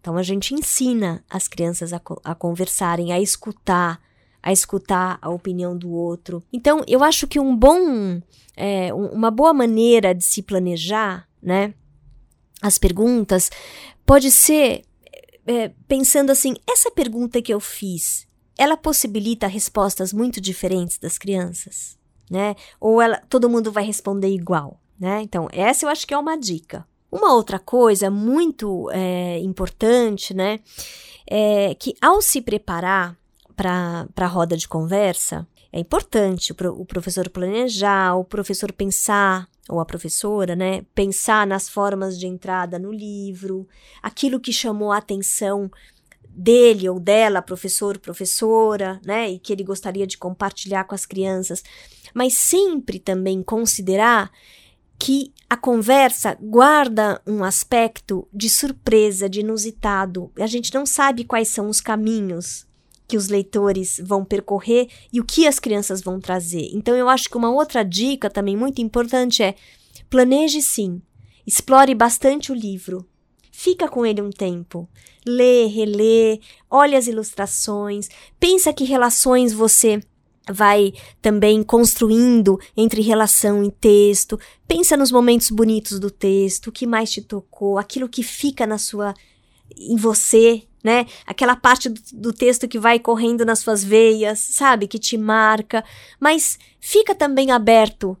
Então 0.00 0.16
a 0.16 0.22
gente 0.22 0.54
ensina 0.54 1.22
as 1.28 1.46
crianças 1.46 1.92
a, 1.92 2.00
a 2.24 2.34
conversarem, 2.34 3.12
a 3.12 3.20
escutar, 3.20 4.00
a 4.42 4.52
escutar 4.52 5.18
a 5.20 5.28
opinião 5.30 5.76
do 5.76 5.90
outro. 5.90 6.42
Então 6.52 6.82
eu 6.86 7.02
acho 7.02 7.26
que 7.26 7.40
um 7.40 7.56
bom 7.56 8.20
é, 8.56 8.92
uma 8.92 9.30
boa 9.30 9.52
maneira 9.52 10.14
de 10.14 10.24
se 10.24 10.42
planejar, 10.42 11.28
né? 11.42 11.74
As 12.60 12.76
perguntas 12.76 13.50
pode 14.04 14.30
ser 14.30 14.82
é, 15.46 15.70
pensando 15.86 16.30
assim: 16.30 16.56
essa 16.68 16.90
pergunta 16.90 17.40
que 17.40 17.54
eu 17.54 17.60
fiz, 17.60 18.26
ela 18.56 18.76
possibilita 18.76 19.46
respostas 19.46 20.12
muito 20.12 20.40
diferentes 20.40 20.98
das 20.98 21.16
crianças, 21.16 21.96
né? 22.30 22.56
Ou 22.80 23.00
ela, 23.00 23.22
todo 23.28 23.48
mundo 23.48 23.70
vai 23.70 23.84
responder 23.84 24.28
igual, 24.28 24.80
né? 24.98 25.22
Então 25.22 25.48
essa 25.52 25.86
eu 25.86 25.90
acho 25.90 26.06
que 26.06 26.14
é 26.14 26.18
uma 26.18 26.36
dica. 26.36 26.86
Uma 27.10 27.32
outra 27.32 27.58
coisa 27.58 28.10
muito 28.10 28.90
é, 28.90 29.38
importante, 29.38 30.34
né? 30.34 30.60
É 31.26 31.74
que 31.74 31.94
ao 32.02 32.20
se 32.20 32.42
preparar 32.42 33.16
para 33.58 34.06
a 34.16 34.26
roda 34.26 34.56
de 34.56 34.68
conversa, 34.68 35.44
é 35.72 35.80
importante 35.80 36.52
o, 36.52 36.54
pro, 36.54 36.80
o 36.80 36.86
professor 36.86 37.28
planejar, 37.28 38.14
o 38.14 38.24
professor 38.24 38.72
pensar, 38.72 39.48
ou 39.68 39.80
a 39.80 39.84
professora, 39.84 40.54
né, 40.54 40.82
pensar 40.94 41.44
nas 41.44 41.68
formas 41.68 42.16
de 42.16 42.28
entrada 42.28 42.78
no 42.78 42.92
livro, 42.92 43.66
aquilo 44.00 44.38
que 44.38 44.52
chamou 44.52 44.92
a 44.92 44.98
atenção 44.98 45.68
dele 46.30 46.88
ou 46.88 47.00
dela, 47.00 47.42
professor, 47.42 47.98
professora, 47.98 49.00
né, 49.04 49.28
e 49.28 49.40
que 49.40 49.52
ele 49.52 49.64
gostaria 49.64 50.06
de 50.06 50.16
compartilhar 50.16 50.84
com 50.84 50.94
as 50.94 51.04
crianças, 51.04 51.64
mas 52.14 52.34
sempre 52.34 53.00
também 53.00 53.42
considerar 53.42 54.30
que 54.96 55.32
a 55.50 55.56
conversa 55.56 56.38
guarda 56.40 57.20
um 57.26 57.42
aspecto 57.42 58.26
de 58.32 58.48
surpresa, 58.48 59.28
de 59.28 59.40
inusitado. 59.40 60.30
A 60.38 60.46
gente 60.46 60.72
não 60.72 60.86
sabe 60.86 61.24
quais 61.24 61.48
são 61.48 61.68
os 61.68 61.80
caminhos 61.80 62.67
que 63.08 63.16
os 63.16 63.28
leitores 63.28 63.98
vão 64.04 64.22
percorrer 64.22 64.86
e 65.10 65.18
o 65.18 65.24
que 65.24 65.46
as 65.46 65.58
crianças 65.58 66.02
vão 66.02 66.20
trazer. 66.20 66.68
Então, 66.74 66.94
eu 66.94 67.08
acho 67.08 67.30
que 67.30 67.38
uma 67.38 67.50
outra 67.50 67.82
dica 67.82 68.28
também 68.28 68.54
muito 68.54 68.82
importante 68.82 69.42
é 69.42 69.54
planeje 70.10 70.60
sim, 70.60 71.00
explore 71.46 71.94
bastante 71.94 72.52
o 72.52 72.54
livro, 72.54 73.08
fica 73.50 73.88
com 73.88 74.04
ele 74.04 74.20
um 74.20 74.30
tempo, 74.30 74.86
lê, 75.26 75.66
relê, 75.66 76.38
olhe 76.70 76.94
as 76.94 77.06
ilustrações, 77.06 78.08
pensa 78.38 78.72
que 78.72 78.84
relações 78.84 79.54
você 79.54 80.00
vai 80.50 80.92
também 81.20 81.62
construindo 81.62 82.58
entre 82.76 83.02
relação 83.02 83.62
e 83.64 83.70
texto. 83.70 84.38
Pensa 84.66 84.96
nos 84.96 85.12
momentos 85.12 85.50
bonitos 85.50 85.98
do 85.98 86.10
texto, 86.10 86.68
o 86.68 86.72
que 86.72 86.86
mais 86.86 87.10
te 87.10 87.20
tocou, 87.20 87.78
aquilo 87.78 88.08
que 88.08 88.22
fica 88.22 88.66
na 88.66 88.78
sua 88.78 89.14
em 89.76 89.96
você, 89.96 90.62
né? 90.82 91.06
Aquela 91.26 91.56
parte 91.56 91.88
do, 91.88 92.00
do, 92.12 92.32
texto 92.32 92.68
que 92.68 92.78
vai 92.78 92.98
correndo 92.98 93.44
nas 93.44 93.58
suas 93.60 93.82
veias, 93.82 94.38
sabe? 94.38 94.86
Que 94.86 94.98
te 94.98 95.16
marca. 95.16 95.84
Mas 96.20 96.58
fica 96.80 97.14
também 97.14 97.50
aberto 97.50 98.16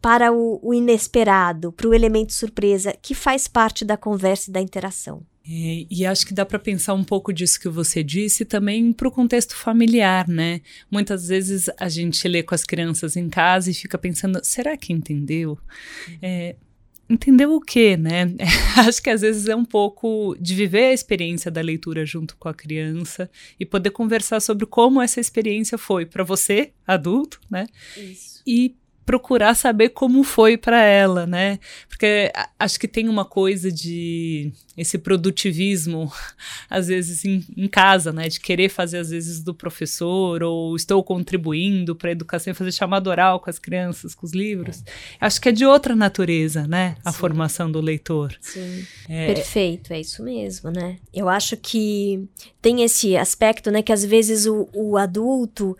para 0.00 0.32
o, 0.32 0.58
o 0.62 0.74
inesperado, 0.74 1.72
para 1.72 1.88
o 1.88 1.94
elemento 1.94 2.32
surpresa, 2.32 2.94
que 3.00 3.14
faz 3.14 3.46
parte 3.46 3.84
da 3.84 3.96
conversa 3.96 4.50
e 4.50 4.52
da 4.52 4.60
interação. 4.60 5.24
É, 5.44 5.86
e 5.90 6.06
acho 6.06 6.24
que 6.24 6.34
dá 6.34 6.46
para 6.46 6.58
pensar 6.58 6.94
um 6.94 7.02
pouco 7.02 7.32
disso 7.32 7.58
que 7.58 7.68
você 7.68 8.02
disse 8.02 8.44
também 8.44 8.92
para 8.92 9.08
o 9.08 9.10
contexto 9.10 9.56
familiar, 9.56 10.28
né? 10.28 10.60
Muitas 10.90 11.26
vezes 11.28 11.68
a 11.78 11.88
gente 11.88 12.26
lê 12.28 12.42
com 12.44 12.54
as 12.54 12.62
crianças 12.62 13.16
em 13.16 13.28
casa 13.28 13.70
e 13.70 13.74
fica 13.74 13.98
pensando: 13.98 14.40
será 14.44 14.76
que 14.76 14.92
entendeu? 14.92 15.58
É, 16.20 16.54
entendeu 17.08 17.52
o 17.54 17.60
quê, 17.60 17.96
né? 17.96 18.26
acho 18.86 19.02
que 19.02 19.10
às 19.10 19.20
vezes 19.20 19.48
é 19.48 19.56
um 19.56 19.64
pouco 19.64 20.36
de 20.40 20.54
viver 20.54 20.86
a 20.86 20.92
experiência 20.92 21.50
da 21.50 21.60
leitura 21.60 22.04
junto 22.06 22.36
com 22.36 22.48
a 22.48 22.54
criança 22.54 23.30
e 23.58 23.66
poder 23.66 23.90
conversar 23.90 24.40
sobre 24.40 24.66
como 24.66 25.00
essa 25.00 25.20
experiência 25.20 25.76
foi 25.76 26.06
para 26.06 26.24
você, 26.24 26.72
adulto, 26.86 27.40
né? 27.50 27.66
Isso. 27.96 28.42
E 28.46 28.74
procurar 29.04 29.54
saber 29.54 29.90
como 29.90 30.22
foi 30.22 30.56
para 30.56 30.82
ela, 30.82 31.26
né? 31.26 31.58
Porque 31.88 32.32
acho 32.58 32.78
que 32.78 32.88
tem 32.88 33.08
uma 33.08 33.24
coisa 33.24 33.70
de 33.70 34.52
esse 34.76 34.96
produtivismo, 34.96 36.10
às 36.70 36.88
vezes 36.88 37.24
em, 37.24 37.44
em, 37.56 37.68
casa, 37.68 38.12
né? 38.12 38.28
De 38.28 38.40
querer 38.40 38.68
fazer, 38.68 38.98
às 38.98 39.10
vezes, 39.10 39.42
do 39.42 39.54
professor, 39.54 40.42
ou 40.42 40.74
estou 40.74 41.02
contribuindo 41.02 41.94
para 41.94 42.08
a 42.08 42.12
educação, 42.12 42.54
fazer 42.54 42.72
chamado 42.72 43.08
oral 43.08 43.40
com 43.40 43.50
as 43.50 43.58
crianças, 43.58 44.14
com 44.14 44.24
os 44.24 44.32
livros. 44.32 44.82
É. 44.86 45.26
Acho 45.26 45.40
que 45.40 45.48
é 45.48 45.52
de 45.52 45.66
outra 45.66 45.94
natureza, 45.94 46.66
né? 46.66 46.96
A 47.04 47.12
Sim. 47.12 47.18
formação 47.18 47.70
do 47.70 47.80
leitor. 47.80 48.34
Sim. 48.40 48.84
É... 49.08 49.34
Perfeito, 49.34 49.92
é 49.92 50.00
isso 50.00 50.22
mesmo, 50.22 50.70
né? 50.70 50.96
Eu 51.12 51.28
acho 51.28 51.56
que 51.56 52.26
tem 52.60 52.82
esse 52.82 53.16
aspecto, 53.16 53.70
né? 53.70 53.82
Que 53.82 53.92
às 53.92 54.04
vezes 54.04 54.46
o, 54.46 54.68
o 54.72 54.96
adulto 54.96 55.76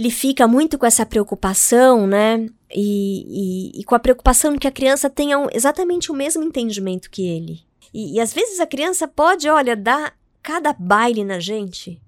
ele 0.00 0.10
fica 0.10 0.48
muito 0.48 0.78
com 0.78 0.86
essa 0.86 1.04
preocupação, 1.04 2.06
né? 2.06 2.48
E, 2.74 3.74
e, 3.74 3.80
e, 3.80 3.84
com 3.84 3.94
a 3.94 3.98
preocupação 3.98 4.54
de 4.54 4.58
que 4.58 4.66
a 4.66 4.72
criança 4.72 5.10
tenha 5.10 5.38
um, 5.38 5.46
exatamente 5.52 6.10
o 6.10 6.14
mesmo 6.14 6.42
entendimento 6.42 7.10
que 7.10 7.28
ele. 7.28 7.60
E, 7.92 8.16
e 8.16 8.20
às 8.20 8.32
vezes 8.32 8.60
a 8.60 8.66
criança 8.66 9.06
pode, 9.06 9.46
olha, 9.46 9.76
dar 9.76 10.16
cada 10.42 10.72
baile 10.72 11.22
na 11.22 11.38
gente, 11.38 12.00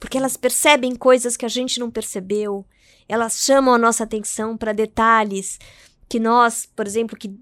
porque 0.00 0.16
elas 0.16 0.38
percebem 0.38 0.96
coisas 0.96 1.36
que 1.36 1.44
a 1.44 1.48
gente 1.48 1.78
não 1.78 1.90
percebeu, 1.90 2.64
elas 3.06 3.44
chamam 3.44 3.74
a 3.74 3.78
nossa 3.78 4.04
atenção 4.04 4.56
para 4.56 4.72
detalhes 4.72 5.58
que 6.08 6.20
nós, 6.20 6.68
por 6.74 6.86
exemplo, 6.86 7.16
que 7.16 7.34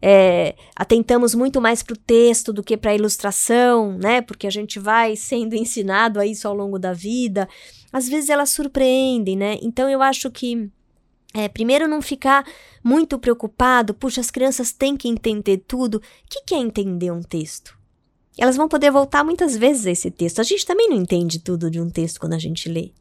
é, 0.00 0.54
atentamos 0.76 1.34
muito 1.34 1.60
mais 1.60 1.82
para 1.82 1.94
o 1.94 1.98
texto 1.98 2.52
do 2.52 2.62
que 2.62 2.76
para 2.76 2.92
a 2.92 2.94
ilustração, 2.94 3.96
né? 3.98 4.20
Porque 4.20 4.46
a 4.46 4.50
gente 4.50 4.78
vai 4.78 5.14
sendo 5.16 5.54
ensinado 5.54 6.20
a 6.20 6.26
isso 6.26 6.46
ao 6.46 6.54
longo 6.54 6.78
da 6.78 6.92
vida. 6.92 7.48
Às 7.92 8.08
vezes 8.08 8.30
elas 8.30 8.50
surpreendem, 8.50 9.36
né? 9.36 9.58
Então 9.62 9.88
eu 9.88 10.02
acho 10.02 10.30
que 10.30 10.70
é, 11.34 11.46
primeiro, 11.46 11.86
não 11.86 12.00
ficar 12.00 12.46
muito 12.82 13.18
preocupado, 13.18 13.92
puxa, 13.92 14.20
as 14.20 14.30
crianças 14.30 14.72
têm 14.72 14.96
que 14.96 15.08
entender 15.08 15.58
tudo. 15.68 15.96
O 15.96 16.00
que, 16.28 16.42
que 16.42 16.54
é 16.54 16.58
entender 16.58 17.10
um 17.10 17.22
texto? 17.22 17.76
Elas 18.38 18.56
vão 18.56 18.68
poder 18.68 18.90
voltar 18.90 19.24
muitas 19.24 19.56
vezes 19.56 19.86
a 19.86 19.90
esse 19.90 20.10
texto. 20.10 20.40
A 20.40 20.44
gente 20.44 20.64
também 20.64 20.88
não 20.88 20.96
entende 20.96 21.38
tudo 21.38 21.70
de 21.70 21.80
um 21.80 21.90
texto 21.90 22.18
quando 22.18 22.34
a 22.34 22.38
gente 22.38 22.68
lê 22.68 22.92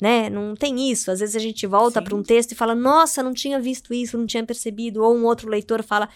né? 0.00 0.28
Não 0.30 0.54
tem 0.54 0.90
isso. 0.90 1.10
Às 1.10 1.20
vezes 1.20 1.36
a 1.36 1.40
gente 1.40 1.66
volta 1.66 2.02
para 2.02 2.14
um 2.14 2.22
texto 2.22 2.52
e 2.52 2.56
fala: 2.56 2.74
"Nossa, 2.74 3.22
não 3.22 3.32
tinha 3.32 3.60
visto 3.60 3.92
isso, 3.94 4.18
não 4.18 4.26
tinha 4.26 4.44
percebido", 4.44 5.02
ou 5.02 5.14
um 5.14 5.24
outro 5.24 5.48
leitor 5.48 5.82
fala: 5.82 6.08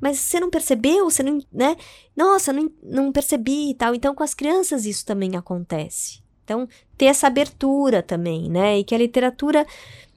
"Mas 0.00 0.18
você 0.18 0.40
não 0.40 0.50
percebeu? 0.50 1.10
Você 1.10 1.22
não, 1.22 1.40
né? 1.52 1.76
Nossa, 2.16 2.52
não, 2.52 2.70
não 2.82 3.12
percebi" 3.12 3.70
e 3.70 3.74
tal. 3.74 3.94
Então 3.94 4.14
com 4.14 4.22
as 4.22 4.34
crianças 4.34 4.86
isso 4.86 5.04
também 5.06 5.36
acontece. 5.36 6.22
Então, 6.44 6.68
ter 6.98 7.06
essa 7.06 7.28
abertura 7.28 8.02
também, 8.02 8.50
né? 8.50 8.78
E 8.78 8.84
que 8.84 8.94
a 8.94 8.98
literatura 8.98 9.66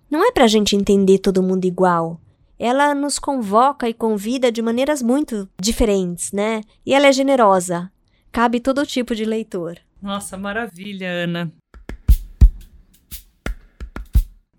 não 0.09 0.27
é 0.27 0.31
para 0.31 0.45
a 0.45 0.47
gente 0.47 0.75
entender 0.75 1.19
todo 1.19 1.43
mundo 1.43 1.65
igual. 1.65 2.19
Ela 2.57 2.95
nos 2.95 3.19
convoca 3.19 3.87
e 3.87 3.93
convida 3.93 4.51
de 4.51 4.61
maneiras 4.61 5.01
muito 5.01 5.47
diferentes, 5.59 6.31
né? 6.31 6.61
E 6.85 6.93
ela 6.93 7.07
é 7.07 7.11
generosa. 7.11 7.91
Cabe 8.31 8.59
todo 8.59 8.85
tipo 8.85 9.13
de 9.13 9.25
leitor. 9.25 9.77
Nossa, 10.01 10.37
maravilha, 10.37 11.09
Ana. 11.09 11.51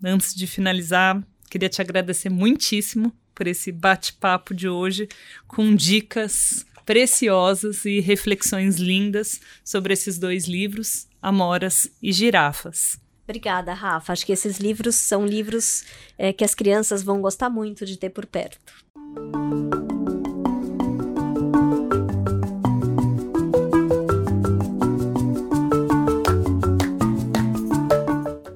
Antes 0.05 0.35
de 0.35 0.47
finalizar, 0.47 1.23
queria 1.51 1.69
te 1.69 1.81
agradecer 1.81 2.29
muitíssimo 2.29 3.13
por 3.35 3.47
esse 3.47 3.73
bate-papo 3.73 4.55
de 4.55 4.69
hoje 4.69 5.09
com 5.47 5.75
dicas 5.75 6.67
preciosas 6.85 7.85
e 7.85 8.01
reflexões 8.01 8.77
lindas 8.77 9.41
sobre 9.65 9.93
esses 9.93 10.19
dois 10.19 10.47
livros, 10.47 11.09
Amoras 11.21 11.91
e 12.03 12.13
Girafas. 12.13 13.01
Obrigada, 13.25 13.75
Rafa. 13.75 14.13
Acho 14.13 14.25
que 14.25 14.33
esses 14.33 14.59
livros 14.59 14.95
são 14.95 15.27
livros 15.27 15.85
é, 16.17 16.33
que 16.33 16.45
as 16.45 16.55
crianças 16.55 17.03
vão 17.03 17.21
gostar 17.21 17.51
muito 17.51 17.85
de 17.85 17.99
ter 17.99 18.11
por 18.11 18.25
perto. 18.25 18.73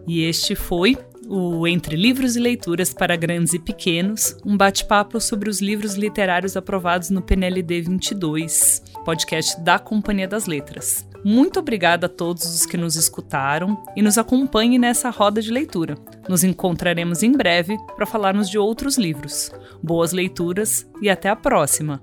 E 0.07 0.23
este 0.23 0.55
foi 0.55 0.97
o 1.33 1.65
Entre 1.65 1.95
Livros 1.95 2.35
e 2.35 2.41
Leituras 2.41 2.93
para 2.93 3.15
Grandes 3.15 3.55
e 3.55 3.59
Pequenos, 3.61 4.37
um 4.45 4.57
bate-papo 4.57 5.21
sobre 5.21 5.49
os 5.49 5.61
livros 5.61 5.95
literários 5.95 6.57
aprovados 6.57 7.09
no 7.09 7.23
PNLD 7.23 7.83
22, 7.83 8.83
podcast 9.05 9.61
da 9.61 9.79
Companhia 9.79 10.27
das 10.27 10.47
Letras. 10.47 11.09
Muito 11.25 11.61
obrigada 11.61 12.07
a 12.07 12.09
todos 12.09 12.45
os 12.53 12.67
que 12.67 12.77
nos 12.77 12.97
escutaram 12.97 13.81
e 13.95 14.03
nos 14.03 14.19
acompanhem 14.19 14.77
nessa 14.77 15.09
roda 15.09 15.41
de 15.41 15.53
leitura. 15.53 15.97
Nos 16.29 16.43
encontraremos 16.43 17.23
em 17.23 17.31
breve 17.31 17.79
para 17.95 18.07
falarmos 18.07 18.51
de 18.51 18.59
outros 18.59 18.99
livros. 18.99 19.53
Boas 19.81 20.11
leituras 20.11 20.85
e 21.01 21.09
até 21.09 21.29
a 21.29 21.37
próxima! 21.37 22.03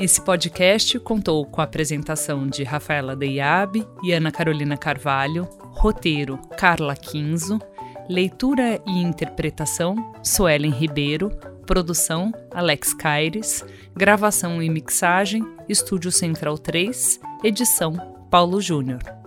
Esse 0.00 0.20
podcast 0.20 0.98
contou 0.98 1.46
com 1.46 1.60
a 1.60 1.64
apresentação 1.64 2.48
de 2.48 2.64
Rafaela 2.64 3.14
Deiabe 3.14 3.86
e 4.02 4.12
Ana 4.12 4.32
Carolina 4.32 4.76
Carvalho, 4.76 5.48
roteiro 5.70 6.40
Carla 6.58 6.96
Quinzo, 6.96 7.60
Leitura 8.08 8.82
e 8.86 9.02
interpretação: 9.02 10.12
Suelen 10.22 10.70
Ribeiro. 10.70 11.30
Produção: 11.66 12.32
Alex 12.52 12.92
Caires. 12.92 13.64
Gravação 13.96 14.62
e 14.62 14.68
mixagem: 14.68 15.42
Estúdio 15.68 16.12
Central 16.12 16.58
3. 16.58 17.18
Edição: 17.42 17.94
Paulo 18.30 18.60
Júnior. 18.60 19.23